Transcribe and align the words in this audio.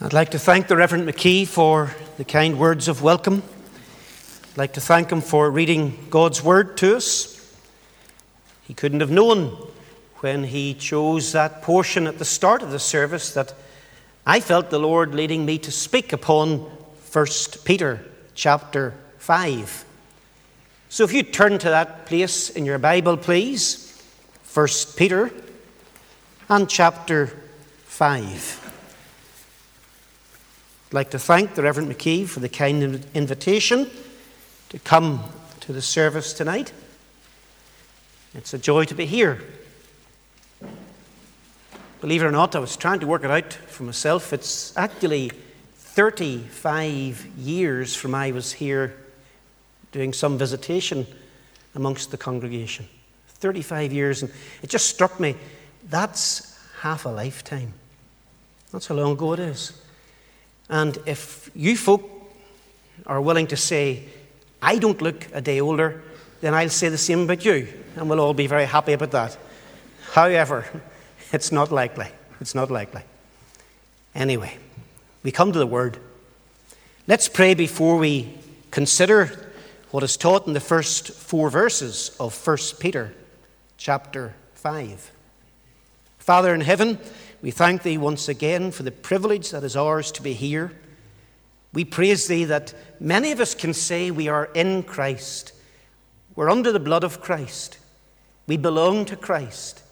I'd 0.00 0.12
like 0.12 0.30
to 0.30 0.38
thank 0.38 0.68
the 0.68 0.76
Reverend 0.76 1.08
McKee 1.08 1.44
for 1.44 1.92
the 2.18 2.24
kind 2.24 2.56
words 2.56 2.86
of 2.86 3.02
welcome. 3.02 3.42
I'd 4.52 4.56
like 4.56 4.74
to 4.74 4.80
thank 4.80 5.10
him 5.10 5.20
for 5.20 5.50
reading 5.50 6.06
God's 6.08 6.40
Word 6.40 6.76
to 6.76 6.98
us. 6.98 7.34
He 8.62 8.74
couldn't 8.74 9.00
have 9.00 9.10
known 9.10 9.56
when 10.18 10.44
he 10.44 10.74
chose 10.74 11.32
that 11.32 11.62
portion 11.62 12.06
at 12.06 12.20
the 12.20 12.24
start 12.24 12.62
of 12.62 12.70
the 12.70 12.78
service 12.78 13.34
that 13.34 13.52
I 14.24 14.38
felt 14.38 14.70
the 14.70 14.78
Lord 14.78 15.16
leading 15.16 15.44
me 15.44 15.58
to 15.58 15.72
speak 15.72 16.12
upon 16.12 16.58
1 17.10 17.26
Peter 17.64 18.04
chapter 18.36 18.94
5. 19.18 19.84
So 20.90 21.02
if 21.02 21.12
you 21.12 21.24
turn 21.24 21.58
to 21.58 21.70
that 21.70 22.06
place 22.06 22.50
in 22.50 22.64
your 22.64 22.78
Bible, 22.78 23.16
please, 23.16 24.00
1 24.54 24.68
Peter 24.96 25.32
and 26.48 26.70
chapter 26.70 27.32
5. 27.86 28.67
I'd 30.88 30.94
like 30.94 31.10
to 31.10 31.18
thank 31.18 31.54
the 31.54 31.62
Reverend 31.62 31.90
McKee 31.90 32.26
for 32.26 32.40
the 32.40 32.48
kind 32.48 33.04
invitation 33.12 33.90
to 34.70 34.78
come 34.78 35.22
to 35.60 35.74
the 35.74 35.82
service 35.82 36.32
tonight. 36.32 36.72
It's 38.34 38.54
a 38.54 38.58
joy 38.58 38.84
to 38.86 38.94
be 38.94 39.04
here. 39.04 39.42
Believe 42.00 42.22
it 42.22 42.24
or 42.24 42.30
not, 42.30 42.56
I 42.56 42.58
was 42.60 42.74
trying 42.74 43.00
to 43.00 43.06
work 43.06 43.22
it 43.22 43.30
out 43.30 43.52
for 43.52 43.82
myself. 43.82 44.32
It's 44.32 44.74
actually 44.78 45.30
35 45.74 47.26
years 47.36 47.94
from 47.94 48.14
I 48.14 48.30
was 48.30 48.54
here 48.54 48.96
doing 49.92 50.14
some 50.14 50.38
visitation 50.38 51.06
amongst 51.74 52.12
the 52.12 52.16
congregation. 52.16 52.88
35 53.28 53.92
years, 53.92 54.22
and 54.22 54.32
it 54.62 54.70
just 54.70 54.86
struck 54.88 55.20
me 55.20 55.36
that's 55.90 56.58
half 56.80 57.04
a 57.04 57.10
lifetime. 57.10 57.74
That's 58.72 58.86
how 58.86 58.94
long 58.94 59.12
ago 59.12 59.34
it 59.34 59.40
is. 59.40 59.82
And 60.68 60.98
if 61.06 61.50
you 61.54 61.76
folk 61.76 62.08
are 63.06 63.20
willing 63.20 63.46
to 63.48 63.56
say, 63.56 64.04
I 64.60 64.78
don't 64.78 65.00
look 65.00 65.26
a 65.32 65.40
day 65.40 65.60
older, 65.60 66.02
then 66.40 66.54
I'll 66.54 66.68
say 66.68 66.88
the 66.88 66.98
same 66.98 67.20
about 67.20 67.44
you, 67.44 67.68
and 67.96 68.08
we'll 68.08 68.20
all 68.20 68.34
be 68.34 68.46
very 68.46 68.66
happy 68.66 68.92
about 68.92 69.10
that. 69.12 69.36
However, 70.12 70.66
it's 71.32 71.52
not 71.52 71.72
likely. 71.72 72.06
It's 72.40 72.54
not 72.54 72.70
likely. 72.70 73.02
Anyway, 74.14 74.56
we 75.22 75.30
come 75.30 75.52
to 75.52 75.58
the 75.58 75.66
Word. 75.66 75.98
Let's 77.06 77.28
pray 77.28 77.54
before 77.54 77.96
we 77.96 78.34
consider 78.70 79.50
what 79.90 80.02
is 80.02 80.16
taught 80.16 80.46
in 80.46 80.52
the 80.52 80.60
first 80.60 81.10
four 81.10 81.50
verses 81.50 82.14
of 82.20 82.46
1 82.46 82.58
Peter 82.78 83.14
chapter 83.78 84.34
5. 84.54 85.12
Father 86.18 86.54
in 86.54 86.60
heaven, 86.60 86.98
we 87.40 87.50
thank 87.50 87.82
Thee 87.82 87.98
once 87.98 88.28
again 88.28 88.70
for 88.72 88.82
the 88.82 88.90
privilege 88.90 89.50
that 89.50 89.64
is 89.64 89.76
ours 89.76 90.10
to 90.12 90.22
be 90.22 90.32
here. 90.32 90.72
We 91.72 91.84
praise 91.84 92.26
Thee 92.26 92.44
that 92.44 92.74
many 93.00 93.30
of 93.30 93.40
us 93.40 93.54
can 93.54 93.74
say 93.74 94.10
we 94.10 94.28
are 94.28 94.46
in 94.54 94.82
Christ. 94.82 95.52
We're 96.34 96.50
under 96.50 96.72
the 96.72 96.80
blood 96.80 97.04
of 97.04 97.20
Christ. 97.20 97.78
We 98.46 98.56
belong 98.56 99.04
to 99.06 99.16
Christ. 99.16 99.82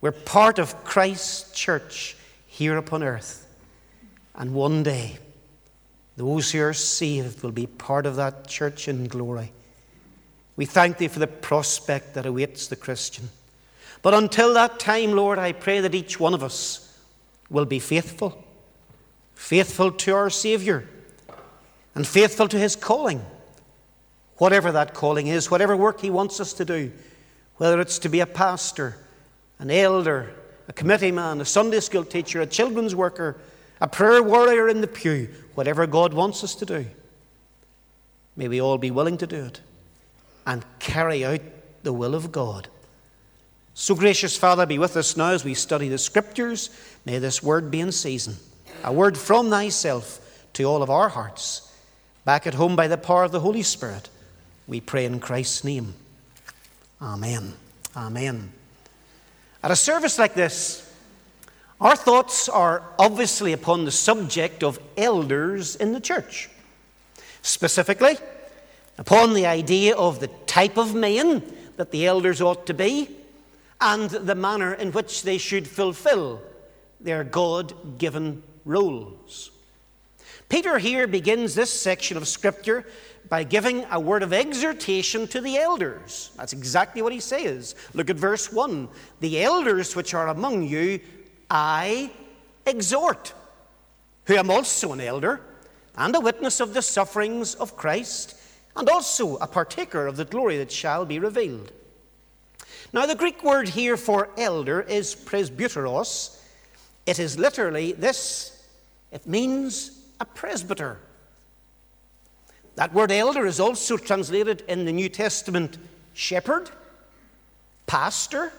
We're 0.00 0.12
part 0.12 0.58
of 0.58 0.84
Christ's 0.84 1.52
church 1.52 2.16
here 2.46 2.76
upon 2.76 3.02
earth. 3.02 3.46
And 4.34 4.52
one 4.52 4.82
day, 4.82 5.18
those 6.16 6.50
who 6.50 6.62
are 6.62 6.74
saved 6.74 7.42
will 7.42 7.52
be 7.52 7.66
part 7.66 8.04
of 8.04 8.16
that 8.16 8.46
church 8.48 8.88
in 8.88 9.06
glory. 9.06 9.52
We 10.56 10.66
thank 10.66 10.98
Thee 10.98 11.08
for 11.08 11.18
the 11.18 11.26
prospect 11.26 12.14
that 12.14 12.26
awaits 12.26 12.66
the 12.66 12.76
Christian. 12.76 13.28
But 14.06 14.14
until 14.14 14.54
that 14.54 14.78
time, 14.78 15.14
Lord, 15.14 15.36
I 15.36 15.50
pray 15.50 15.80
that 15.80 15.92
each 15.92 16.20
one 16.20 16.32
of 16.32 16.44
us 16.44 16.96
will 17.50 17.64
be 17.64 17.80
faithful, 17.80 18.40
faithful 19.34 19.90
to 19.90 20.14
our 20.14 20.30
Saviour, 20.30 20.84
and 21.92 22.06
faithful 22.06 22.46
to 22.46 22.56
His 22.56 22.76
calling, 22.76 23.26
whatever 24.36 24.70
that 24.70 24.94
calling 24.94 25.26
is, 25.26 25.50
whatever 25.50 25.76
work 25.76 26.02
He 26.02 26.10
wants 26.10 26.38
us 26.38 26.52
to 26.52 26.64
do, 26.64 26.92
whether 27.56 27.80
it's 27.80 27.98
to 27.98 28.08
be 28.08 28.20
a 28.20 28.26
pastor, 28.26 28.96
an 29.58 29.72
elder, 29.72 30.32
a 30.68 30.72
committee 30.72 31.10
man, 31.10 31.40
a 31.40 31.44
Sunday 31.44 31.80
school 31.80 32.04
teacher, 32.04 32.40
a 32.40 32.46
children's 32.46 32.94
worker, 32.94 33.36
a 33.80 33.88
prayer 33.88 34.22
warrior 34.22 34.68
in 34.68 34.82
the 34.82 34.86
pew, 34.86 35.28
whatever 35.56 35.84
God 35.84 36.14
wants 36.14 36.44
us 36.44 36.54
to 36.54 36.64
do. 36.64 36.86
May 38.36 38.46
we 38.46 38.60
all 38.60 38.78
be 38.78 38.92
willing 38.92 39.18
to 39.18 39.26
do 39.26 39.46
it 39.46 39.62
and 40.46 40.64
carry 40.78 41.24
out 41.24 41.40
the 41.82 41.92
will 41.92 42.14
of 42.14 42.30
God. 42.30 42.68
So, 43.78 43.94
gracious 43.94 44.38
Father, 44.38 44.64
be 44.64 44.78
with 44.78 44.96
us 44.96 45.18
now 45.18 45.32
as 45.32 45.44
we 45.44 45.52
study 45.52 45.90
the 45.90 45.98
Scriptures. 45.98 46.70
May 47.04 47.18
this 47.18 47.42
word 47.42 47.70
be 47.70 47.80
in 47.80 47.92
season, 47.92 48.36
a 48.82 48.90
word 48.90 49.18
from 49.18 49.50
Thyself 49.50 50.18
to 50.54 50.64
all 50.64 50.82
of 50.82 50.88
our 50.88 51.10
hearts. 51.10 51.70
Back 52.24 52.46
at 52.46 52.54
home 52.54 52.74
by 52.74 52.88
the 52.88 52.96
power 52.96 53.22
of 53.22 53.32
the 53.32 53.40
Holy 53.40 53.62
Spirit, 53.62 54.08
we 54.66 54.80
pray 54.80 55.04
in 55.04 55.20
Christ's 55.20 55.62
name. 55.62 55.92
Amen. 57.02 57.52
Amen. 57.94 58.50
At 59.62 59.70
a 59.70 59.76
service 59.76 60.18
like 60.18 60.32
this, 60.32 60.90
our 61.78 61.96
thoughts 61.96 62.48
are 62.48 62.82
obviously 62.98 63.52
upon 63.52 63.84
the 63.84 63.92
subject 63.92 64.64
of 64.64 64.80
elders 64.96 65.76
in 65.76 65.92
the 65.92 66.00
church. 66.00 66.48
Specifically, 67.42 68.16
upon 68.96 69.34
the 69.34 69.44
idea 69.44 69.94
of 69.94 70.20
the 70.20 70.28
type 70.46 70.78
of 70.78 70.94
men 70.94 71.42
that 71.76 71.90
the 71.90 72.06
elders 72.06 72.40
ought 72.40 72.66
to 72.68 72.72
be 72.72 73.10
and 73.80 74.10
the 74.10 74.34
manner 74.34 74.74
in 74.74 74.92
which 74.92 75.22
they 75.22 75.38
should 75.38 75.68
fulfill 75.68 76.40
their 77.00 77.24
God 77.24 77.98
given 77.98 78.42
roles. 78.64 79.50
Peter 80.48 80.78
here 80.78 81.06
begins 81.06 81.54
this 81.54 81.72
section 81.72 82.16
of 82.16 82.28
Scripture 82.28 82.86
by 83.28 83.42
giving 83.42 83.84
a 83.90 83.98
word 83.98 84.22
of 84.22 84.32
exhortation 84.32 85.26
to 85.28 85.40
the 85.40 85.58
elders. 85.58 86.30
That's 86.36 86.52
exactly 86.52 87.02
what 87.02 87.12
he 87.12 87.20
says. 87.20 87.74
Look 87.94 88.10
at 88.10 88.16
verse 88.16 88.52
1. 88.52 88.88
The 89.20 89.42
elders 89.42 89.96
which 89.96 90.14
are 90.14 90.28
among 90.28 90.62
you, 90.62 91.00
I 91.50 92.10
exhort, 92.64 93.32
who 94.26 94.36
am 94.36 94.50
also 94.50 94.92
an 94.92 95.00
elder 95.00 95.40
and 95.96 96.14
a 96.14 96.20
witness 96.20 96.60
of 96.60 96.74
the 96.74 96.82
sufferings 96.82 97.54
of 97.56 97.76
Christ, 97.76 98.36
and 98.76 98.88
also 98.88 99.36
a 99.36 99.46
partaker 99.46 100.06
of 100.06 100.16
the 100.16 100.24
glory 100.24 100.58
that 100.58 100.70
shall 100.70 101.06
be 101.06 101.18
revealed. 101.18 101.72
Now, 102.96 103.04
the 103.04 103.14
Greek 103.14 103.44
word 103.44 103.68
here 103.68 103.98
for 103.98 104.30
elder 104.38 104.80
is 104.80 105.14
presbyteros. 105.14 106.38
It 107.04 107.18
is 107.18 107.38
literally 107.38 107.92
this 107.92 108.66
it 109.12 109.26
means 109.26 110.00
a 110.18 110.24
presbyter. 110.24 110.98
That 112.76 112.94
word 112.94 113.12
elder 113.12 113.44
is 113.44 113.60
also 113.60 113.98
translated 113.98 114.62
in 114.66 114.86
the 114.86 114.92
New 114.92 115.10
Testament 115.10 115.76
shepherd, 116.14 116.70
pastor, 117.86 118.50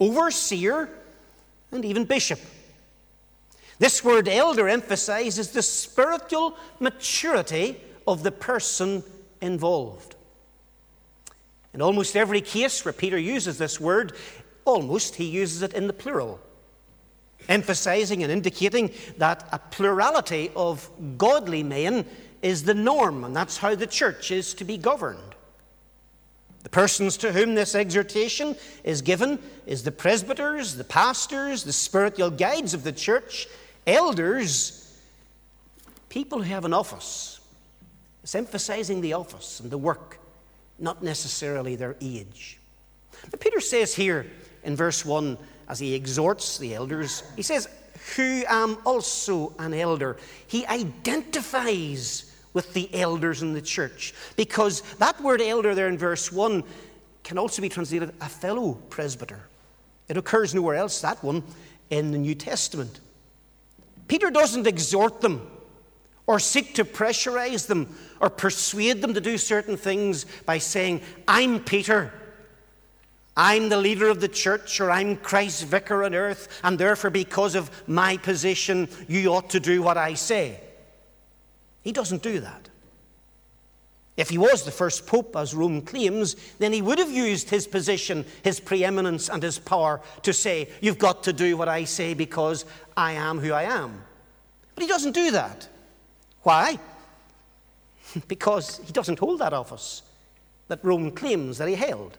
overseer, 0.00 0.88
and 1.72 1.84
even 1.84 2.06
bishop. 2.06 2.40
This 3.78 4.02
word 4.02 4.28
elder 4.28 4.66
emphasizes 4.66 5.50
the 5.50 5.60
spiritual 5.60 6.56
maturity 6.80 7.78
of 8.06 8.22
the 8.22 8.32
person 8.32 9.04
involved. 9.42 10.16
In 11.74 11.80
almost 11.80 12.16
every 12.16 12.40
case 12.40 12.84
where 12.84 12.92
Peter 12.92 13.18
uses 13.18 13.58
this 13.58 13.80
word, 13.80 14.12
almost 14.64 15.16
he 15.16 15.24
uses 15.24 15.62
it 15.62 15.72
in 15.72 15.86
the 15.86 15.92
plural, 15.92 16.38
emphasizing 17.48 18.22
and 18.22 18.30
indicating 18.30 18.92
that 19.18 19.48
a 19.52 19.58
plurality 19.58 20.50
of 20.54 20.88
godly 21.16 21.62
men 21.62 22.04
is 22.42 22.64
the 22.64 22.74
norm, 22.74 23.24
and 23.24 23.34
that's 23.34 23.56
how 23.56 23.74
the 23.74 23.86
church 23.86 24.30
is 24.30 24.52
to 24.54 24.64
be 24.64 24.76
governed. 24.76 25.18
The 26.62 26.68
persons 26.68 27.16
to 27.18 27.32
whom 27.32 27.54
this 27.54 27.74
exhortation 27.74 28.54
is 28.84 29.02
given 29.02 29.38
is 29.66 29.82
the 29.82 29.90
presbyters, 29.90 30.76
the 30.76 30.84
pastors, 30.84 31.64
the 31.64 31.72
spiritual 31.72 32.30
guides 32.30 32.74
of 32.74 32.84
the 32.84 32.92
church, 32.92 33.48
elders, 33.86 34.96
people 36.08 36.38
who 36.38 36.44
have 36.44 36.64
an 36.64 36.74
office. 36.74 37.40
It's 38.22 38.34
emphasizing 38.34 39.00
the 39.00 39.14
office 39.14 39.58
and 39.58 39.70
the 39.70 39.78
work 39.78 40.18
not 40.82 41.02
necessarily 41.02 41.76
their 41.76 41.96
age. 42.00 42.58
But 43.30 43.40
Peter 43.40 43.60
says 43.60 43.94
here 43.94 44.26
in 44.64 44.76
verse 44.76 45.04
1, 45.04 45.38
as 45.68 45.78
he 45.78 45.94
exhorts 45.94 46.58
the 46.58 46.74
elders, 46.74 47.22
he 47.36 47.42
says, 47.42 47.68
Who 48.16 48.42
am 48.48 48.78
also 48.84 49.54
an 49.58 49.72
elder. 49.72 50.16
He 50.46 50.66
identifies 50.66 52.34
with 52.52 52.74
the 52.74 52.92
elders 52.94 53.42
in 53.42 53.54
the 53.54 53.62
church 53.62 54.12
because 54.36 54.82
that 54.96 55.18
word 55.22 55.40
elder 55.40 55.74
there 55.74 55.88
in 55.88 55.96
verse 55.96 56.30
1 56.30 56.62
can 57.22 57.38
also 57.38 57.62
be 57.62 57.68
translated 57.68 58.12
a 58.20 58.28
fellow 58.28 58.74
presbyter. 58.90 59.40
It 60.08 60.16
occurs 60.16 60.54
nowhere 60.54 60.74
else, 60.74 61.00
that 61.00 61.22
one, 61.22 61.44
in 61.88 62.10
the 62.10 62.18
New 62.18 62.34
Testament. 62.34 63.00
Peter 64.08 64.30
doesn't 64.30 64.66
exhort 64.66 65.20
them 65.20 65.48
or 66.26 66.38
seek 66.38 66.74
to 66.74 66.84
pressurize 66.84 67.66
them 67.66 67.94
or 68.20 68.30
persuade 68.30 69.00
them 69.02 69.14
to 69.14 69.20
do 69.20 69.36
certain 69.36 69.76
things 69.76 70.24
by 70.46 70.58
saying, 70.58 71.00
I'm 71.26 71.60
Peter, 71.60 72.12
I'm 73.36 73.68
the 73.68 73.78
leader 73.78 74.08
of 74.08 74.20
the 74.20 74.28
church, 74.28 74.80
or 74.80 74.90
I'm 74.90 75.16
Christ's 75.16 75.62
vicar 75.62 76.04
on 76.04 76.14
earth, 76.14 76.60
and 76.62 76.78
therefore, 76.78 77.10
because 77.10 77.54
of 77.54 77.70
my 77.88 78.18
position, 78.18 78.88
you 79.08 79.32
ought 79.32 79.50
to 79.50 79.60
do 79.60 79.82
what 79.82 79.96
I 79.96 80.14
say. 80.14 80.60
He 81.82 81.92
doesn't 81.92 82.22
do 82.22 82.40
that. 82.40 82.68
If 84.16 84.28
he 84.28 84.36
was 84.36 84.64
the 84.64 84.70
first 84.70 85.06
pope, 85.06 85.34
as 85.34 85.54
Rome 85.54 85.80
claims, 85.80 86.36
then 86.58 86.74
he 86.74 86.82
would 86.82 86.98
have 86.98 87.10
used 87.10 87.48
his 87.48 87.66
position, 87.66 88.26
his 88.42 88.60
preeminence, 88.60 89.30
and 89.30 89.42
his 89.42 89.58
power 89.58 90.02
to 90.22 90.34
say, 90.34 90.68
You've 90.82 90.98
got 90.98 91.22
to 91.24 91.32
do 91.32 91.56
what 91.56 91.68
I 91.68 91.84
say 91.84 92.12
because 92.12 92.66
I 92.94 93.12
am 93.12 93.38
who 93.38 93.52
I 93.52 93.62
am. 93.62 94.04
But 94.74 94.82
he 94.82 94.88
doesn't 94.88 95.12
do 95.12 95.30
that. 95.30 95.66
Why? 96.42 96.78
because 98.28 98.80
he 98.84 98.92
doesn't 98.92 99.18
hold 99.18 99.40
that 99.40 99.52
office 99.52 100.02
that 100.68 100.84
Rome 100.84 101.10
claims 101.10 101.58
that 101.58 101.68
he 101.68 101.74
held. 101.74 102.18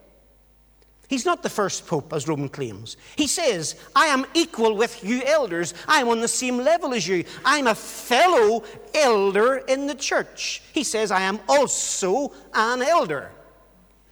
He's 1.09 1.25
not 1.25 1.43
the 1.43 1.49
first 1.49 1.85
pope, 1.85 2.11
as 2.13 2.27
Roman 2.27 2.49
claims. 2.49 2.97
He 3.15 3.27
says, 3.27 3.75
I 3.95 4.07
am 4.07 4.25
equal 4.33 4.75
with 4.75 5.03
you 5.03 5.21
elders. 5.23 5.73
I'm 5.87 6.07
on 6.07 6.21
the 6.21 6.27
same 6.27 6.57
level 6.57 6.93
as 6.93 7.07
you. 7.07 7.25
I'm 7.45 7.67
a 7.67 7.75
fellow 7.75 8.63
elder 8.93 9.57
in 9.57 9.85
the 9.85 9.95
church. 9.95 10.63
He 10.73 10.83
says, 10.83 11.11
I 11.11 11.21
am 11.21 11.39
also 11.47 12.33
an 12.53 12.81
elder. 12.81 13.31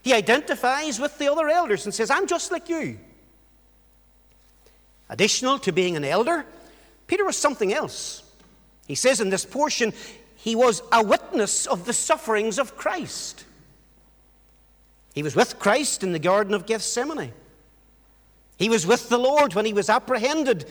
He 0.03 0.13
identifies 0.13 0.99
with 0.99 1.17
the 1.17 1.31
other 1.31 1.47
elders 1.47 1.85
and 1.85 1.93
says, 1.93 2.09
I'm 2.09 2.27
just 2.27 2.51
like 2.51 2.69
you. 2.69 2.97
Additional 5.09 5.59
to 5.59 5.71
being 5.71 5.95
an 5.95 6.05
elder, 6.05 6.45
Peter 7.07 7.25
was 7.25 7.37
something 7.37 7.73
else. 7.73 8.23
He 8.91 8.95
says 8.95 9.21
in 9.21 9.29
this 9.29 9.45
portion, 9.45 9.93
he 10.35 10.53
was 10.53 10.83
a 10.91 11.01
witness 11.01 11.65
of 11.65 11.85
the 11.85 11.93
sufferings 11.93 12.59
of 12.59 12.75
Christ. 12.75 13.45
He 15.13 15.23
was 15.23 15.33
with 15.33 15.59
Christ 15.59 16.03
in 16.03 16.11
the 16.11 16.19
Garden 16.19 16.53
of 16.53 16.65
Gethsemane. 16.65 17.31
He 18.57 18.67
was 18.67 18.85
with 18.85 19.07
the 19.07 19.17
Lord 19.17 19.53
when 19.53 19.63
he 19.63 19.71
was 19.71 19.87
apprehended. 19.87 20.65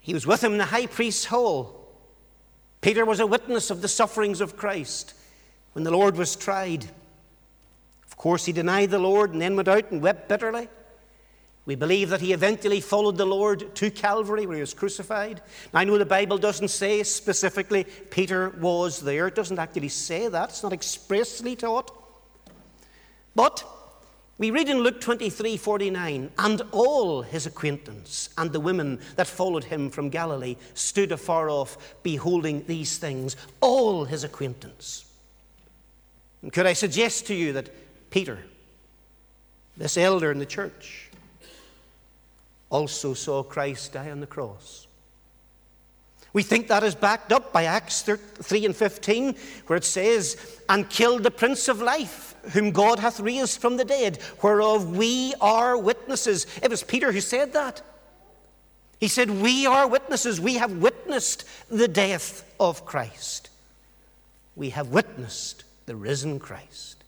He 0.00 0.12
was 0.12 0.26
with 0.26 0.44
him 0.44 0.52
in 0.52 0.58
the 0.58 0.66
high 0.66 0.84
priest's 0.84 1.24
hall. 1.24 1.88
Peter 2.82 3.06
was 3.06 3.18
a 3.18 3.26
witness 3.26 3.70
of 3.70 3.80
the 3.80 3.88
sufferings 3.88 4.42
of 4.42 4.58
Christ 4.58 5.14
when 5.72 5.84
the 5.84 5.90
Lord 5.90 6.18
was 6.18 6.36
tried. 6.36 6.84
Of 8.06 8.18
course, 8.18 8.44
he 8.44 8.52
denied 8.52 8.90
the 8.90 8.98
Lord 8.98 9.32
and 9.32 9.40
then 9.40 9.56
went 9.56 9.68
out 9.68 9.90
and 9.90 10.02
wept 10.02 10.28
bitterly. 10.28 10.68
We 11.64 11.76
believe 11.76 12.08
that 12.10 12.20
he 12.20 12.32
eventually 12.32 12.80
followed 12.80 13.16
the 13.16 13.24
Lord 13.24 13.74
to 13.76 13.90
Calvary 13.90 14.46
where 14.46 14.56
he 14.56 14.62
was 14.62 14.74
crucified. 14.74 15.40
I 15.72 15.84
know 15.84 15.96
the 15.96 16.04
Bible 16.04 16.36
doesn't 16.36 16.68
say 16.68 17.04
specifically 17.04 17.84
Peter 18.10 18.50
was 18.60 19.00
there. 19.00 19.28
It 19.28 19.36
doesn't 19.36 19.60
actually 19.60 19.90
say 19.90 20.26
that. 20.26 20.50
It's 20.50 20.64
not 20.64 20.72
expressly 20.72 21.54
taught. 21.54 21.96
But 23.36 23.64
we 24.38 24.50
read 24.50 24.68
in 24.68 24.78
Luke 24.78 25.00
23 25.00 25.56
49, 25.56 26.32
and 26.36 26.62
all 26.72 27.22
his 27.22 27.46
acquaintance 27.46 28.28
and 28.36 28.50
the 28.50 28.58
women 28.58 28.98
that 29.14 29.28
followed 29.28 29.62
him 29.62 29.88
from 29.88 30.08
Galilee 30.08 30.56
stood 30.74 31.12
afar 31.12 31.48
off, 31.48 31.94
beholding 32.02 32.64
these 32.66 32.98
things. 32.98 33.36
All 33.60 34.04
his 34.04 34.24
acquaintance. 34.24 35.04
And 36.42 36.52
could 36.52 36.66
I 36.66 36.72
suggest 36.72 37.28
to 37.28 37.34
you 37.34 37.52
that 37.52 37.70
Peter, 38.10 38.40
this 39.76 39.96
elder 39.96 40.32
in 40.32 40.40
the 40.40 40.46
church, 40.46 41.11
also 42.72 43.14
saw 43.14 43.44
Christ 43.44 43.92
die 43.92 44.10
on 44.10 44.18
the 44.18 44.26
cross? 44.26 44.88
We 46.32 46.42
think 46.42 46.68
that 46.68 46.82
is 46.82 46.94
backed 46.94 47.30
up 47.30 47.52
by 47.52 47.64
Acts 47.64 48.02
3 48.02 48.64
and 48.64 48.74
15, 48.74 49.36
where 49.66 49.76
it 49.76 49.84
says, 49.84 50.58
And 50.68 50.88
killed 50.88 51.22
the 51.22 51.30
Prince 51.30 51.68
of 51.68 51.82
Life, 51.82 52.34
whom 52.52 52.70
God 52.70 52.98
hath 52.98 53.20
raised 53.20 53.60
from 53.60 53.76
the 53.76 53.84
dead, 53.84 54.18
whereof 54.42 54.96
we 54.96 55.34
are 55.42 55.76
witnesses. 55.76 56.46
It 56.62 56.70
was 56.70 56.82
Peter 56.82 57.12
who 57.12 57.20
said 57.20 57.52
that. 57.52 57.82
He 58.98 59.08
said, 59.08 59.28
We 59.30 59.66
are 59.66 59.86
witnesses. 59.86 60.40
We 60.40 60.54
have 60.54 60.72
witnessed 60.78 61.44
the 61.68 61.88
death 61.88 62.50
of 62.58 62.86
Christ. 62.86 63.50
We 64.56 64.70
have 64.70 64.88
witnessed 64.88 65.64
the 65.84 65.96
risen 65.96 66.38
Christ. 66.38 67.04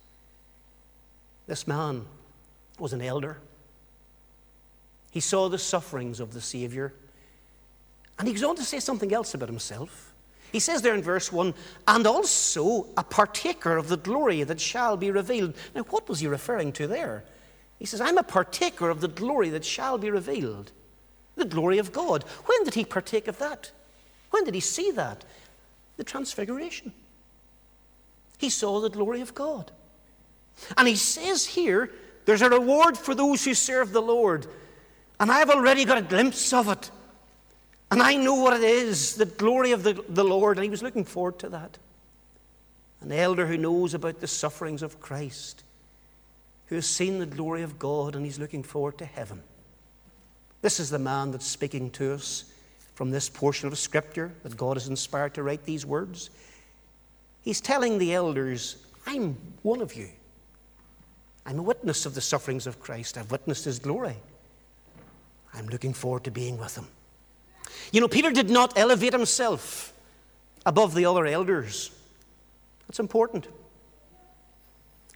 This 1.46 1.66
man 1.66 2.04
was 2.78 2.92
an 2.92 3.00
elder. 3.00 3.38
He 5.14 5.20
saw 5.20 5.48
the 5.48 5.58
sufferings 5.58 6.18
of 6.18 6.34
the 6.34 6.40
Savior. 6.40 6.92
And 8.18 8.26
he 8.26 8.34
goes 8.34 8.42
on 8.42 8.56
to 8.56 8.64
say 8.64 8.80
something 8.80 9.14
else 9.14 9.32
about 9.32 9.48
himself. 9.48 10.12
He 10.50 10.58
says 10.58 10.82
there 10.82 10.96
in 10.96 11.02
verse 11.02 11.30
1, 11.30 11.54
and 11.86 12.04
also 12.04 12.88
a 12.96 13.04
partaker 13.04 13.76
of 13.76 13.86
the 13.86 13.96
glory 13.96 14.42
that 14.42 14.60
shall 14.60 14.96
be 14.96 15.12
revealed. 15.12 15.54
Now, 15.72 15.82
what 15.82 16.08
was 16.08 16.18
he 16.18 16.26
referring 16.26 16.72
to 16.72 16.88
there? 16.88 17.22
He 17.78 17.86
says, 17.86 18.00
I'm 18.00 18.18
a 18.18 18.24
partaker 18.24 18.90
of 18.90 19.00
the 19.00 19.06
glory 19.06 19.50
that 19.50 19.64
shall 19.64 19.98
be 19.98 20.10
revealed. 20.10 20.72
The 21.36 21.44
glory 21.44 21.78
of 21.78 21.92
God. 21.92 22.24
When 22.46 22.64
did 22.64 22.74
he 22.74 22.84
partake 22.84 23.28
of 23.28 23.38
that? 23.38 23.70
When 24.30 24.42
did 24.42 24.54
he 24.54 24.60
see 24.60 24.90
that? 24.90 25.24
The 25.96 26.02
transfiguration. 26.02 26.92
He 28.38 28.50
saw 28.50 28.80
the 28.80 28.90
glory 28.90 29.20
of 29.20 29.32
God. 29.32 29.70
And 30.76 30.88
he 30.88 30.96
says 30.96 31.46
here, 31.46 31.92
there's 32.24 32.42
a 32.42 32.50
reward 32.50 32.98
for 32.98 33.14
those 33.14 33.44
who 33.44 33.54
serve 33.54 33.92
the 33.92 34.02
Lord. 34.02 34.48
And 35.20 35.30
I've 35.30 35.50
already 35.50 35.84
got 35.84 35.98
a 35.98 36.02
glimpse 36.02 36.52
of 36.52 36.68
it. 36.68 36.90
And 37.90 38.02
I 38.02 38.16
know 38.16 38.34
what 38.34 38.54
it 38.54 38.64
is 38.64 39.16
the 39.16 39.26
glory 39.26 39.72
of 39.72 39.82
the, 39.82 40.04
the 40.08 40.24
Lord. 40.24 40.56
And 40.56 40.64
he 40.64 40.70
was 40.70 40.82
looking 40.82 41.04
forward 41.04 41.38
to 41.40 41.48
that. 41.50 41.78
An 43.00 43.12
elder 43.12 43.46
who 43.46 43.58
knows 43.58 43.94
about 43.94 44.20
the 44.20 44.26
sufferings 44.26 44.82
of 44.82 45.00
Christ, 45.00 45.62
who 46.66 46.74
has 46.74 46.86
seen 46.86 47.18
the 47.18 47.26
glory 47.26 47.62
of 47.62 47.78
God, 47.78 48.16
and 48.16 48.24
he's 48.24 48.38
looking 48.38 48.62
forward 48.62 48.98
to 48.98 49.04
heaven. 49.04 49.42
This 50.62 50.80
is 50.80 50.88
the 50.88 50.98
man 50.98 51.30
that's 51.30 51.46
speaking 51.46 51.90
to 51.90 52.14
us 52.14 52.44
from 52.94 53.10
this 53.10 53.28
portion 53.28 53.68
of 53.68 53.78
Scripture 53.78 54.32
that 54.42 54.56
God 54.56 54.76
has 54.76 54.88
inspired 54.88 55.34
to 55.34 55.42
write 55.42 55.64
these 55.64 55.84
words. 55.84 56.30
He's 57.42 57.60
telling 57.60 57.98
the 57.98 58.14
elders, 58.14 58.76
I'm 59.06 59.36
one 59.62 59.82
of 59.82 59.94
you. 59.94 60.08
I'm 61.44 61.58
a 61.58 61.62
witness 61.62 62.06
of 62.06 62.14
the 62.14 62.22
sufferings 62.22 62.66
of 62.66 62.80
Christ. 62.80 63.18
I've 63.18 63.30
witnessed 63.30 63.66
his 63.66 63.78
glory. 63.78 64.16
I'm 65.54 65.66
looking 65.68 65.92
forward 65.92 66.24
to 66.24 66.30
being 66.30 66.58
with 66.58 66.76
him. 66.76 66.88
You 67.92 68.00
know, 68.00 68.08
Peter 68.08 68.30
did 68.30 68.50
not 68.50 68.76
elevate 68.76 69.12
himself 69.12 69.92
above 70.66 70.94
the 70.94 71.06
other 71.06 71.26
elders. 71.26 71.90
That's 72.88 72.98
important. 72.98 73.46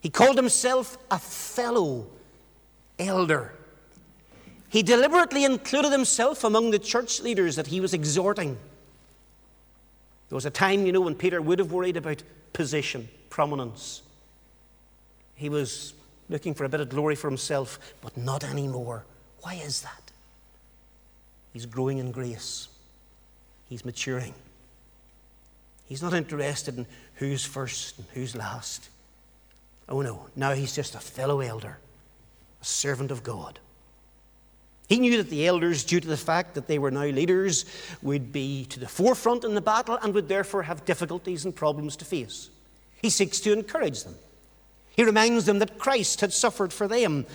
He 0.00 0.11
called 0.11 0.37
himself 0.37 0.96
a 1.11 1.19
fellow 1.19 2.06
elder. 2.99 3.55
He 4.69 4.82
deliberately 4.82 5.44
included 5.44 5.93
himself 5.93 6.44
among 6.44 6.70
the 6.70 6.79
church 6.79 7.20
leaders 7.20 7.56
that 7.56 7.69
he 7.69 7.81
was 7.81 7.94
exhorting. 7.94 8.56
There 10.29 10.36
was 10.36 10.46
a 10.46 10.51
time, 10.51 10.84
you 10.84 10.93
know, 10.93 11.01
when 11.01 11.15
Peter 11.15 11.41
would 11.41 11.58
have 11.58 11.72
worried 11.72 11.96
about 11.96 12.22
position, 12.53 13.08
prominence. 13.31 14.03
He 15.34 15.48
was 15.48 15.94
looking 16.29 16.53
for 16.53 16.65
a 16.65 16.69
bit 16.69 16.81
of 16.81 16.91
glory 16.91 17.15
for 17.15 17.29
himself, 17.29 17.79
but 18.03 18.17
not 18.17 18.44
anymore. 18.44 19.06
Why 19.41 19.55
is 19.55 19.81
that? 19.82 20.07
He's 21.58 21.67
growing 21.67 21.98
in 21.98 22.12
grace, 22.12 22.69
he's 23.69 23.84
maturing. 23.84 24.32
He's 25.86 26.00
not 26.00 26.15
interested 26.15 26.79
in 26.79 26.86
who's 27.15 27.44
first 27.44 27.98
and 27.98 28.06
who's 28.15 28.36
last. 28.36 28.88
Oh 29.88 30.00
no, 30.00 30.29
now 30.36 30.53
he's 30.53 30.72
just 30.72 30.94
a 30.94 31.00
fellow 31.00 31.41
elder, 31.41 31.79
a 32.62 32.65
servant 32.65 33.10
of 33.10 33.24
God. 33.24 33.58
He 34.88 35.00
knew 35.00 35.17
that 35.17 35.31
the 35.31 35.48
elders, 35.48 35.82
due 35.82 35.98
to 35.98 36.06
the 36.06 36.17
fact 36.17 36.55
that 36.55 36.69
they 36.69 36.79
were 36.79 36.93
now 36.93 37.06
leaders, 37.06 37.65
would 38.03 38.32
be 38.32 38.65
to 38.67 38.79
the 38.79 38.86
forefront 38.86 39.43
in 39.43 39.56
the 39.56 39.60
battle 39.60 39.98
and 40.00 40.15
would 40.15 40.29
therefore 40.29 40.62
have 40.62 40.84
difficulties 40.84 41.44
and 41.44 41.56
problems 41.56 41.96
to 41.96 42.05
face. 42.05 42.50
He 43.03 43.10
seeks 43.10 43.41
to 43.41 43.53
encourage 43.53 44.05
them. 44.05 44.15
He 44.94 45.03
reminds 45.03 45.44
them 45.46 45.58
that 45.58 45.77
Christ 45.77 46.20
had 46.20 46.32
suffered 46.32 46.72
for 46.72 46.86
them 46.86 47.27